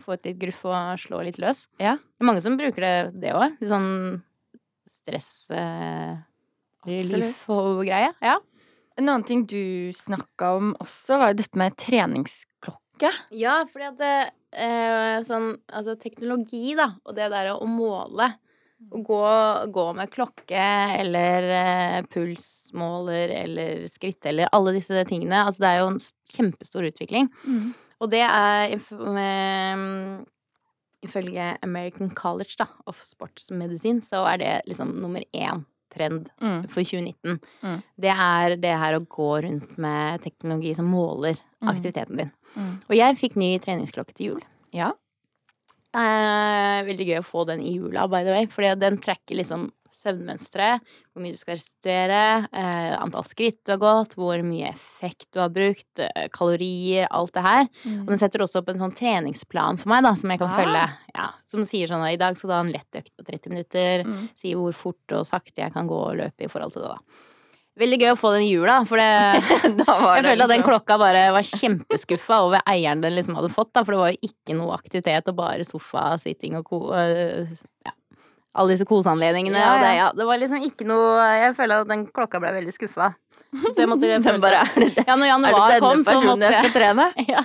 få 0.02 0.16
ut 0.16 0.30
litt 0.30 0.38
gruff 0.40 0.62
og 0.70 1.02
slå 1.02 1.24
litt 1.26 1.40
løs. 1.42 1.66
Ja. 1.82 1.96
Det 1.98 2.24
er 2.24 2.30
mange 2.30 2.44
som 2.46 2.58
bruker 2.60 2.86
det, 2.86 2.96
det 3.24 3.34
òg. 3.34 3.58
Litt 3.60 3.72
sånn 3.72 3.90
stress 4.86 5.50
eh, 5.54 6.14
relief 6.86 7.46
og 7.52 7.84
greie. 7.86 8.12
Ja. 8.24 8.40
En 8.96 9.10
annen 9.10 9.26
ting 9.28 9.44
du 9.50 9.92
snakka 9.96 10.54
om 10.56 10.72
også, 10.80 11.20
var 11.20 11.34
jo 11.34 11.42
dette 11.42 11.60
med 11.60 11.76
treningsklokke. 11.80 13.12
Ja, 13.36 13.58
fordi 13.68 13.90
at 13.90 13.98
det, 14.00 14.16
eh, 14.56 15.20
sånn 15.28 15.58
Altså 15.68 15.98
teknologi, 16.00 16.76
da, 16.80 16.94
og 17.04 17.16
det 17.18 17.28
der 17.34 17.52
å 17.52 17.68
måle 17.68 18.30
Å 18.92 19.02
gå, 19.04 19.20
gå 19.76 19.86
med 19.98 20.12
klokke 20.14 20.64
eller 21.02 21.50
eh, 21.58 22.02
pulsmåler 22.12 23.34
eller 23.44 23.86
skritt 23.92 24.26
eller 24.26 24.52
alle 24.52 24.76
disse 24.76 25.04
tingene. 25.10 25.44
Altså 25.48 25.64
det 25.64 25.70
er 25.72 25.80
jo 25.80 25.92
en 25.94 26.00
kjempestor 26.36 26.88
utvikling. 26.88 27.30
Og 28.04 28.12
det 28.12 28.22
er 28.22 28.76
med, 29.16 30.26
Ifølge 31.08 31.58
American 31.64 32.12
College 32.12 32.56
da, 32.60 32.68
of 32.86 33.00
Sports 33.02 33.50
Medicine 33.52 34.04
så 34.04 34.26
er 34.34 34.38
det 34.38 34.54
liksom 34.68 34.92
nummer 35.02 35.24
én 35.34 35.64
trend 35.96 36.30
Mm. 36.42 36.68
for 36.70 36.84
2019. 36.84 37.40
Mm. 37.64 37.80
Det 38.00 38.12
er 38.12 38.56
det 38.62 38.76
her 38.84 39.00
å 39.00 39.06
gå 39.08 39.30
rundt 39.48 39.78
med 39.78 40.22
teknologi 40.22 40.76
som 40.76 40.86
måler 40.92 41.38
Mm. 41.64 41.70
aktiviteten 41.72 42.18
din. 42.18 42.32
Mm. 42.56 42.74
Og 42.90 42.96
jeg 42.96 43.16
fikk 43.18 43.36
ny 43.40 43.58
treningsklokke 43.60 44.14
til 44.14 44.28
jul. 44.28 44.42
Ja. 44.76 44.92
Eh, 45.96 46.84
veldig 46.90 47.08
gøy 47.08 47.20
å 47.22 47.26
få 47.26 47.46
den 47.48 47.62
i 47.64 47.78
jula, 47.78 48.08
by 48.12 48.24
the 48.28 48.34
way, 48.36 48.46
fordi 48.52 48.74
den 48.82 48.98
tracker 49.04 49.38
liksom 49.40 49.70
søvnmønstre, 49.96 50.66
hvor 51.14 51.24
mye 51.24 51.32
du 51.34 51.38
skal 51.40 51.56
restituere, 51.56 52.18
eh, 52.52 52.96
antall 53.00 53.24
skritt 53.26 53.62
du 53.66 53.72
har 53.72 53.80
gått, 53.82 54.18
hvor 54.20 54.42
mye 54.46 54.68
effekt 54.70 55.30
du 55.34 55.40
har 55.40 55.50
brukt, 55.56 55.88
eh, 56.04 56.28
kalorier, 56.36 57.08
alt 57.10 57.32
det 57.34 57.42
her. 57.46 57.70
Og 58.04 58.08
den 58.12 58.18
setter 58.20 58.44
også 58.44 58.60
opp 58.60 58.70
en 58.70 58.82
sånn 58.84 58.94
treningsplan 58.98 59.80
for 59.80 59.90
meg, 59.90 60.04
da, 60.04 60.14
som 60.14 60.30
jeg 60.30 60.40
kan 60.40 60.50
Ah. 60.50 60.58
følge. 60.60 60.98
Ja, 61.16 61.30
som 61.48 61.62
sier 61.62 61.88
sånn 61.88 62.04
at 62.06 62.14
i 62.14 62.18
dag 62.18 62.36
skal 62.38 62.50
du 62.50 62.54
ha 62.54 62.60
en 62.60 62.74
lett 62.74 62.92
økt 62.94 63.12
på 63.18 63.26
30 63.26 63.50
minutter. 63.50 64.04
Mm. 64.04 64.30
Sier 64.36 64.56
hvor 64.58 64.74
fort 64.76 65.08
og 65.12 65.26
sakte 65.26 65.64
jeg 65.64 65.74
kan 65.74 65.88
gå 65.88 65.96
og 66.12 66.18
løpe 66.18 66.44
i 66.44 66.48
forhold 66.48 66.74
til 66.74 66.82
det, 66.84 66.90
da. 66.92 66.98
Veldig 67.76 67.98
gøy 68.00 68.12
å 68.14 68.20
få 68.20 68.32
den 68.38 68.46
i 68.46 68.54
jula, 68.54 68.78
for 68.88 69.02
det 69.02 69.08
jeg 69.60 69.74
det 69.76 69.84
følte 69.84 70.32
at 70.32 70.38
den 70.40 70.48
liksom- 70.48 70.68
klokka 70.70 70.98
bare 71.02 71.26
var 71.36 71.44
kjempeskuffa 71.50 72.40
over 72.46 72.64
eieren 72.72 73.04
den 73.04 73.18
liksom 73.18 73.36
hadde 73.36 73.52
fått, 73.52 73.74
da, 73.76 73.84
for 73.84 73.96
det 73.96 74.02
var 74.02 74.14
jo 74.14 74.30
ikke 74.32 74.56
noe 74.56 74.78
aktivitet 74.78 75.28
og 75.32 75.38
bare 75.42 75.68
sofa, 75.68 76.14
sitting 76.22 76.56
og 76.60 76.66
ko... 76.72 76.82
øh, 76.96 77.52
ja. 77.86 77.92
Alle 78.56 78.72
disse 78.72 78.88
koseanledningene. 78.88 79.60
Ja, 79.60 79.76
ja. 79.76 79.84
det, 79.84 79.94
ja. 79.98 80.08
det 80.16 80.26
var 80.30 80.40
liksom 80.40 80.62
ikke 80.64 80.86
noe 80.88 81.24
Jeg 81.42 81.56
føler 81.58 81.84
at 81.84 81.90
den 81.90 82.06
klokka 82.16 82.40
ble 82.40 82.54
veldig 82.56 82.72
skuffa. 82.72 83.10
Så 83.56 83.82
jeg 83.84 83.90
måtte 83.90 84.08
Den 84.26 84.42
bare, 84.44 84.64
er 84.64 84.86
det, 84.86 85.04
Ja, 85.08 85.16
når 85.16 85.26
er 85.26 85.26
det 85.26 85.32
januar 85.32 85.76
kom, 85.84 86.04
så 86.06 86.16
måtte 86.24 86.52
jeg 86.52 86.72
trene? 86.74 87.08
ja, 87.34 87.44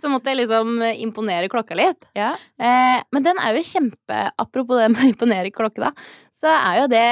så 0.00 0.10
måtte 0.12 0.32
jeg 0.32 0.40
liksom 0.42 0.80
imponere 0.94 1.50
klokka 1.52 1.76
litt. 1.78 2.08
Ja. 2.16 2.32
Eh, 2.60 3.02
men 3.12 3.26
den 3.26 3.40
er 3.40 3.56
jo 3.56 3.64
kjempe 3.66 4.22
Apropos 4.40 4.80
det 4.80 4.90
med 4.94 5.04
å 5.04 5.10
imponere 5.12 5.52
klokka, 5.54 5.90
da. 5.90 6.08
Så 6.36 6.50
er 6.52 6.82
jo 6.82 6.88
det 6.92 7.06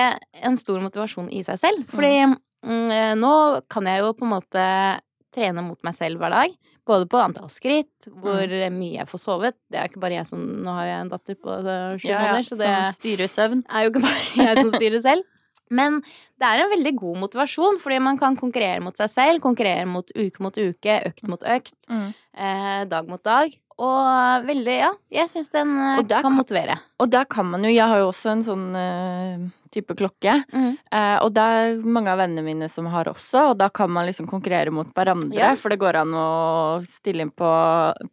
en 0.44 0.59
stor 0.61 0.83
motivasjon 0.85 1.31
i 1.33 1.40
seg 1.46 1.61
selv. 1.61 1.87
Fordi 1.92 2.12
mm, 2.29 2.35
nå 2.64 3.33
kan 3.70 3.85
jeg 3.90 4.00
jo 4.05 4.12
på 4.16 4.24
en 4.27 4.33
måte 4.35 4.66
trene 5.35 5.64
mot 5.66 5.81
meg 5.85 5.94
selv 5.96 6.18
hver 6.22 6.31
dag. 6.35 6.55
Både 6.85 7.07
på 7.09 7.16
antall 7.16 7.48
skritt, 7.48 8.09
hvor 8.12 8.44
mye 8.74 8.98
jeg 8.98 9.09
får 9.09 9.20
sovet. 9.22 9.55
Det 9.72 9.79
er 9.81 9.88
ikke 9.88 10.03
bare 10.03 10.18
jeg 10.18 10.27
som 10.29 10.42
Nå 10.64 10.72
har 10.77 10.85
jeg 10.90 10.98
en 11.00 11.12
datter 11.14 11.38
på 11.40 11.55
eh, 11.64 11.94
sju 11.96 12.11
Ja, 12.11 12.18
måneder, 12.20 12.44
så 12.44 12.59
det 12.61 12.66
er 12.68 13.87
jo 13.87 13.92
ikke 13.94 14.03
bare 14.05 14.18
jeg 14.50 14.59
som 14.61 14.70
styrer 14.74 15.00
selv. 15.00 15.24
Men 15.72 15.96
det 16.38 16.44
er 16.44 16.61
en 16.61 16.70
veldig 16.74 16.92
god 17.00 17.16
motivasjon, 17.22 17.79
fordi 17.81 17.96
man 18.05 18.18
kan 18.20 18.37
konkurrere 18.37 18.83
mot 18.85 18.96
seg 19.00 19.09
selv. 19.11 19.40
Konkurrere 19.42 19.87
mot 19.88 20.12
uke 20.12 20.44
mot 20.44 20.61
uke, 20.61 20.98
økt 21.09 21.24
mot 21.33 21.40
økt, 21.57 21.72
Mm. 21.88 22.11
eh, 22.37 22.85
dag 22.92 23.09
mot 23.09 23.22
dag. 23.24 23.57
Og 23.81 24.44
veldig, 24.46 24.74
ja, 24.77 24.92
jeg 25.11 25.33
syns 25.33 25.48
den 25.50 25.72
eh, 25.81 26.03
kan 26.05 26.20
kan- 26.29 26.37
motivere. 26.37 26.77
Og 27.02 27.11
der 27.11 27.26
kan 27.26 27.48
man 27.50 27.64
jo 27.66 27.72
Jeg 27.74 27.90
har 27.90 27.98
jo 27.98 28.11
også 28.12 28.30
en 28.30 28.42
sånn 28.46 28.66
uh, 28.76 29.46
type 29.74 29.96
klokke. 29.98 30.37
Mm. 30.54 30.76
Uh, 30.94 31.16
og 31.24 31.33
det 31.35 31.42
er 31.42 31.80
mange 31.83 32.12
av 32.12 32.20
vennene 32.22 32.44
mine 32.46 32.68
som 32.70 32.87
har 32.92 33.09
også, 33.11 33.48
og 33.50 33.57
da 33.59 33.66
kan 33.74 33.90
man 33.90 34.07
liksom 34.07 34.28
konkurrere 34.30 34.70
mot 34.70 34.92
hverandre. 34.94 35.35
Ja. 35.35 35.52
For 35.59 35.74
det 35.74 35.80
går 35.83 35.98
an 36.04 36.14
å 36.14 36.26
stille 36.87 37.26
inn 37.26 37.33
på, 37.35 37.50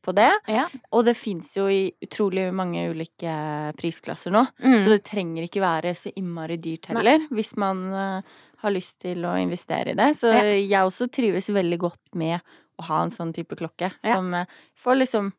på 0.01 0.15
det. 0.17 0.31
Ja. 0.49 0.65
Og 0.89 1.05
det 1.05 1.13
fins 1.19 1.53
jo 1.59 1.67
i 1.69 1.91
utrolig 2.01 2.47
mange 2.57 2.87
ulike 2.89 3.35
prisklasser 3.77 4.33
nå. 4.33 4.47
Mm. 4.63 4.79
Så 4.81 4.95
det 4.95 5.03
trenger 5.11 5.45
ikke 5.45 5.61
være 5.61 5.93
så 5.97 6.13
innmari 6.17 6.57
dyrt 6.61 6.89
heller, 6.89 7.27
hvis 7.29 7.53
man 7.61 7.83
uh, 7.93 8.39
har 8.65 8.73
lyst 8.73 8.97
til 9.05 9.21
å 9.29 9.35
investere 9.41 9.93
i 9.93 9.99
det. 9.99 10.09
Så 10.17 10.33
Ja. 10.33 10.41
jeg 10.57 10.81
også 10.81 11.09
trives 11.13 11.51
veldig 11.53 11.79
godt 11.85 12.17
med 12.17 12.41
å 12.81 12.89
ha 12.89 13.03
en 13.05 13.13
sånn 13.13 13.33
type 13.35 13.53
klokke, 13.59 13.91
som 14.01 14.33
får 14.81 14.97
liksom 15.03 15.31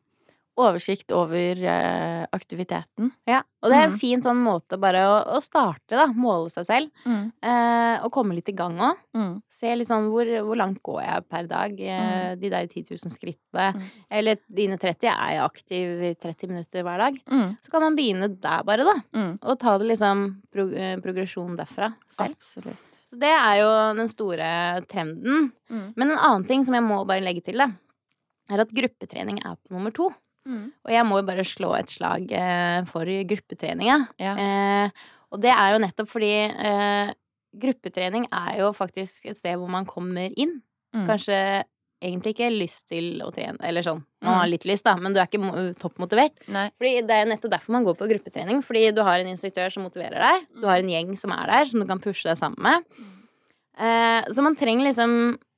oversikt 0.59 1.11
over 1.15 1.57
eh, 1.65 2.25
aktiviteten. 2.35 3.11
ja. 3.27 3.41
Og 3.63 3.69
det 3.71 3.77
er 3.77 3.83
en 3.85 3.91
Mm. 3.93 3.99
fin 3.99 4.19
sånn 4.21 4.41
måte 4.43 4.75
bare 4.77 4.99
å, 5.07 5.37
å 5.37 5.39
starte, 5.41 5.95
da. 5.95 6.07
Måle 6.11 6.49
seg 6.51 6.65
selv. 6.67 6.89
Mm. 7.07 7.31
Eh, 7.41 8.03
og 8.03 8.11
komme 8.11 8.35
litt 8.35 8.49
i 8.49 8.55
gang 8.59 8.75
òg. 8.77 8.97
Mm. 9.15 9.37
Se 9.49 9.71
litt 9.73 9.87
sånn 9.87 10.09
hvor, 10.11 10.27
hvor 10.43 10.57
langt 10.59 10.81
går 10.83 10.99
jeg 11.01 11.23
per 11.29 11.47
dag? 11.47 11.79
Eh, 11.79 12.35
De 12.35 12.49
der 12.51 12.67
10 12.67 12.83
000 12.91 13.13
skrittene. 13.13 13.69
Mm. 13.73 13.85
Eller 14.11 14.35
dine 14.51 14.77
30. 14.77 15.07
Er 15.07 15.31
jeg 15.37 15.45
aktiv 15.45 16.03
i 16.09 16.11
30 16.19 16.47
minutter 16.51 16.83
hver 16.83 16.97
dag? 17.05 17.21
Mm. 17.31 17.55
Så 17.63 17.71
kan 17.71 17.81
man 17.87 17.95
begynne 17.95 18.27
der, 18.35 18.63
bare, 18.67 18.83
da. 18.83 18.95
Mm. 19.15 19.39
Og 19.41 19.57
ta 19.63 19.77
det 19.79 19.87
liksom 19.93 20.25
pro 20.51 20.67
eh, 20.75 20.97
progresjon 20.99 21.55
derfra 21.55 21.93
selv. 22.11 22.35
Absolutt. 22.35 22.99
Så 23.07 23.15
det 23.17 23.31
er 23.31 23.61
jo 23.63 23.71
den 23.95 24.11
store 24.11 24.83
trenden. 24.91 25.53
Mm. 25.71 25.93
Men 25.95 26.11
en 26.11 26.17
annen 26.19 26.45
ting 26.51 26.65
som 26.67 26.75
jeg 26.75 26.83
må 26.83 26.99
bare 27.07 27.23
legge 27.23 27.45
til, 27.47 27.63
da, 27.63 27.69
er 28.51 28.59
at 28.59 28.75
gruppetrening 28.75 29.39
er 29.39 29.55
på 29.55 29.71
nummer 29.77 29.95
to. 29.95 30.11
Mm. 30.47 30.71
Og 30.85 30.91
jeg 30.91 31.05
må 31.07 31.19
jo 31.21 31.27
bare 31.27 31.43
slå 31.47 31.73
et 31.79 31.89
slag 31.93 32.31
eh, 32.35 32.83
for 32.89 33.05
gruppetreninga. 33.29 33.97
Ja. 34.19 34.33
Eh, 34.35 34.89
og 35.33 35.41
det 35.41 35.51
er 35.55 35.73
jo 35.73 35.81
nettopp 35.85 36.09
fordi 36.11 36.31
eh, 36.51 37.13
gruppetrening 37.63 38.27
er 38.33 38.59
jo 38.63 38.71
faktisk 38.75 39.29
et 39.31 39.37
sted 39.39 39.55
hvor 39.61 39.69
man 39.71 39.85
kommer 39.89 40.33
inn. 40.35 40.59
Mm. 40.95 41.05
Kanskje 41.09 41.37
egentlig 42.03 42.33
ikke 42.35 42.49
lyst 42.51 42.89
til 42.91 43.21
å 43.23 43.29
trene, 43.31 43.55
eller 43.63 43.81
sånn. 43.85 44.01
Man 44.21 44.33
Mm. 44.33 44.39
har 44.41 44.47
litt 44.51 44.65
lyst, 44.67 44.83
da, 44.83 44.95
men 44.99 45.13
du 45.13 45.19
er 45.21 45.27
ikke 45.27 45.75
toppmotivert. 45.79 46.35
Nei. 46.51 46.69
Fordi 46.77 46.91
Det 47.07 47.15
er 47.15 47.25
nettopp 47.25 47.51
derfor 47.51 47.71
man 47.71 47.85
går 47.85 47.95
på 47.95 48.09
gruppetrening. 48.11 48.59
Fordi 48.63 48.91
du 48.93 49.01
har 49.03 49.19
en 49.19 49.27
instruktør 49.27 49.71
som 49.71 49.83
motiverer 49.83 50.19
deg. 50.19 50.47
Du 50.59 50.67
har 50.67 50.77
en 50.77 50.89
gjeng 50.89 51.15
som 51.17 51.31
er 51.31 51.47
der, 51.47 51.65
som 51.65 51.79
du 51.79 51.85
kan 51.87 51.99
pushe 51.99 52.23
deg 52.27 52.35
sammen 52.37 52.59
med. 52.59 52.83
Eh, 53.73 54.21
så 54.29 54.43
man 54.45 54.53
trenger 54.53 54.85
liksom 54.85 55.13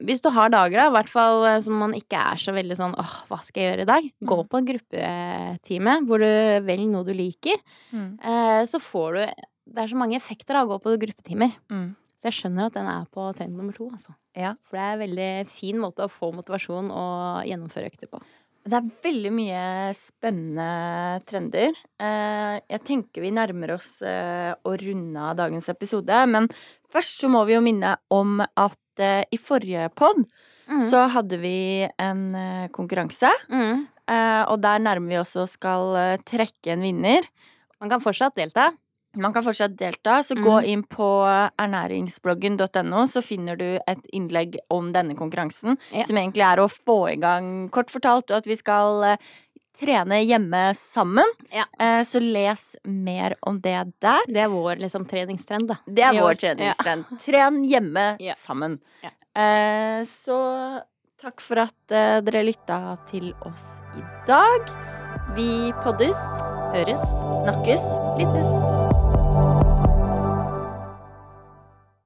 Hvis 0.07 0.21
du 0.23 0.29
har 0.31 0.47
dager, 0.53 0.77
da, 0.79 0.85
i 0.87 0.93
hvert 0.95 1.09
fall 1.11 1.41
eh, 1.49 1.57
som 1.63 1.75
man 1.81 1.95
ikke 1.97 2.15
er 2.15 2.39
så 2.39 2.53
veldig 2.55 2.77
sånn 2.79 2.95
åh, 2.95 3.15
hva 3.27 3.39
skal 3.43 3.61
jeg 3.61 3.73
gjøre 3.73 3.83
i 3.83 3.89
dag? 3.89 4.07
Gå 4.31 4.37
på 4.47 4.61
en 4.61 4.69
gruppetime 4.69 5.97
hvor 6.07 6.23
du 6.23 6.29
velger 6.67 6.87
noe 6.93 7.07
du 7.07 7.11
liker. 7.15 7.59
Mm. 7.91 8.07
Eh, 8.23 8.61
så 8.71 8.79
får 8.79 9.19
du 9.19 9.21
Det 9.65 9.83
er 9.83 9.91
så 9.91 9.99
mange 9.99 10.15
effekter 10.15 10.55
av 10.55 10.69
å 10.69 10.75
gå 10.75 10.83
på 10.85 10.95
gruppetimer. 11.01 11.57
Mm. 11.73 11.91
Så 12.21 12.29
jeg 12.29 12.37
skjønner 12.39 12.69
at 12.69 12.77
den 12.77 12.87
er 12.87 13.07
på 13.11 13.25
trend 13.37 13.57
nummer 13.57 13.75
to, 13.75 13.89
altså. 13.91 14.15
Ja. 14.37 14.53
For 14.69 14.77
det 14.77 14.85
er 14.85 14.95
en 14.95 15.03
veldig 15.03 15.29
fin 15.51 15.81
måte 15.81 16.05
å 16.05 16.11
få 16.11 16.31
motivasjon 16.35 16.87
og 16.93 17.49
gjennomføre 17.49 17.91
økter 17.91 18.09
på. 18.11 18.21
Det 18.65 18.73
er 18.79 18.87
veldig 19.05 19.29
mye 19.35 19.59
spennende 19.93 21.21
trender. 21.29 21.75
Eh, 22.01 22.55
Jeg 22.73 22.81
tenker 22.87 23.21
vi 23.21 23.29
nærmer 23.35 23.75
oss 23.75 23.99
eh, 24.01 24.55
å 24.65 24.73
runde 24.81 25.21
av 25.21 25.35
dagens 25.37 25.69
episode, 25.69 26.17
men 26.31 26.47
først 26.89 27.21
så 27.21 27.29
må 27.29 27.43
vi 27.45 27.53
jo 27.53 27.61
minne 27.61 27.91
om 28.09 28.39
at 28.41 28.79
eh, 29.03 29.23
i 29.31 29.37
forrige 29.37 29.89
pod 29.95 30.25
Mm. 30.65 30.79
så 30.89 31.03
hadde 31.13 31.37
vi 31.37 31.85
en 32.01 32.33
konkurranse, 32.73 33.29
Mm. 33.53 33.83
og 34.49 34.61
der 34.63 34.79
nærmer 34.81 35.09
vi 35.11 35.17
oss 35.19 35.35
å 35.37 35.43
skal 35.47 36.17
trekke 36.25 36.71
en 36.73 36.81
vinner. 36.81 37.21
Man 37.79 37.91
kan 37.91 38.01
fortsatt 38.01 38.33
delta. 38.33 38.71
Man 39.15 39.33
kan 39.33 39.43
fortsatt 39.43 39.77
delta, 39.77 40.19
så 40.23 40.35
gå 40.35 40.59
inn 40.65 40.83
på 40.83 41.07
ernæringsbloggen.no, 41.61 43.05
så 43.07 43.21
finner 43.23 43.55
du 43.59 43.67
et 43.87 44.05
innlegg 44.13 44.57
om 44.73 44.91
denne 44.93 45.15
konkurransen, 45.17 45.77
Ja. 45.91 46.03
som 46.03 46.17
egentlig 46.17 46.43
er 46.43 46.57
å 46.63 46.67
få 46.69 47.11
i 47.13 47.15
gang, 47.19 47.69
kort 47.69 47.89
fortalt, 47.89 48.31
at 48.31 48.45
vi 48.45 48.55
skal 48.55 49.03
eh, 49.03 49.17
trene 49.79 50.21
hjemme 50.25 50.73
sammen. 50.75 51.25
Ja. 51.51 51.65
Eh, 51.79 52.03
Så 52.03 52.19
les 52.21 52.75
mer 52.85 53.35
om 53.43 53.59
det 53.59 53.93
der. 54.01 54.19
Det 54.27 54.37
er 54.37 54.49
vår 54.49 54.77
liksom, 54.79 55.05
treningstrend, 55.07 55.67
da. 55.67 55.75
Det 55.87 56.03
er 56.03 56.13
I 56.13 56.19
vår 56.19 56.31
år. 56.31 56.39
treningstrend. 56.39 57.05
Tren 57.25 57.63
hjemme 57.63 58.17
Ja. 58.19 58.33
sammen. 58.35 58.79
Ja. 59.03 59.09
Eh, 59.35 60.03
Så 60.05 60.81
takk 61.21 61.41
for 61.41 61.57
at 61.59 61.73
dere 61.87 62.43
lytta 62.43 62.97
til 63.09 63.33
oss 63.45 63.81
i 63.97 64.01
dag. 64.27 64.61
Vi 65.35 65.71
poddes, 65.83 66.15
Høres. 66.71 67.01
snakkes. 67.43 67.81
Lyttes. 68.19 68.84